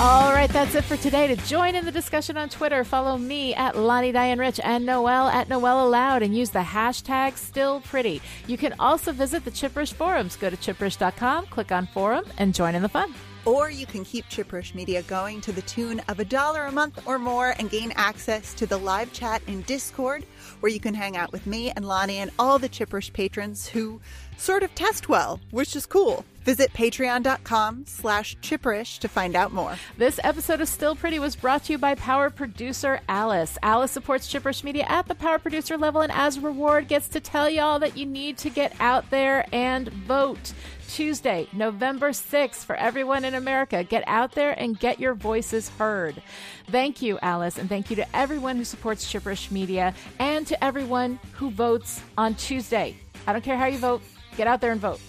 [0.00, 1.26] all right, that's it for today.
[1.26, 5.28] To join in the discussion on Twitter, follow me at Lani Diane Rich and Noel
[5.28, 8.22] at Noel Aloud and use the hashtag Still Pretty.
[8.46, 10.36] You can also visit the Chipperish forums.
[10.36, 13.12] Go to chipperish.com, click on forum, and join in the fun.
[13.44, 17.06] Or you can keep Chipperish Media going to the tune of a dollar a month
[17.06, 20.24] or more and gain access to the live chat in Discord,
[20.60, 24.00] where you can hang out with me and Lani and all the Chipperish patrons who
[24.40, 26.24] sort of test well, which is cool.
[26.44, 29.76] Visit patreon.com slash chipperish to find out more.
[29.98, 33.58] This episode of Still Pretty was brought to you by Power Producer Alice.
[33.62, 37.20] Alice supports Chipperish Media at the Power Producer level and as a reward gets to
[37.20, 40.54] tell y'all that you need to get out there and vote.
[40.88, 43.84] Tuesday, November 6th, for everyone in America.
[43.84, 46.20] Get out there and get your voices heard.
[46.66, 51.20] Thank you, Alice, and thank you to everyone who supports Chipperish Media and to everyone
[51.34, 52.96] who votes on Tuesday.
[53.24, 54.02] I don't care how you vote,
[54.40, 55.00] get out there and vote.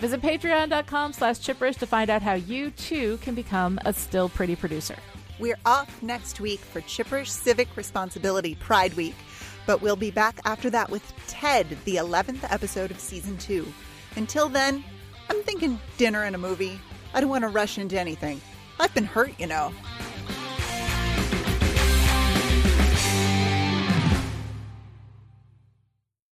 [0.00, 4.56] Visit patreon.com slash chipperish to find out how you too can become a still pretty
[4.56, 4.96] producer.
[5.38, 9.14] We're off next week for Chipperish Civic Responsibility Pride Week,
[9.64, 13.64] but we'll be back after that with Ted, the 11th episode of season two.
[14.16, 14.82] Until then,
[15.28, 16.80] I'm thinking dinner and a movie.
[17.14, 18.40] I don't want to rush into anything.
[18.80, 19.72] I've been hurt, you know.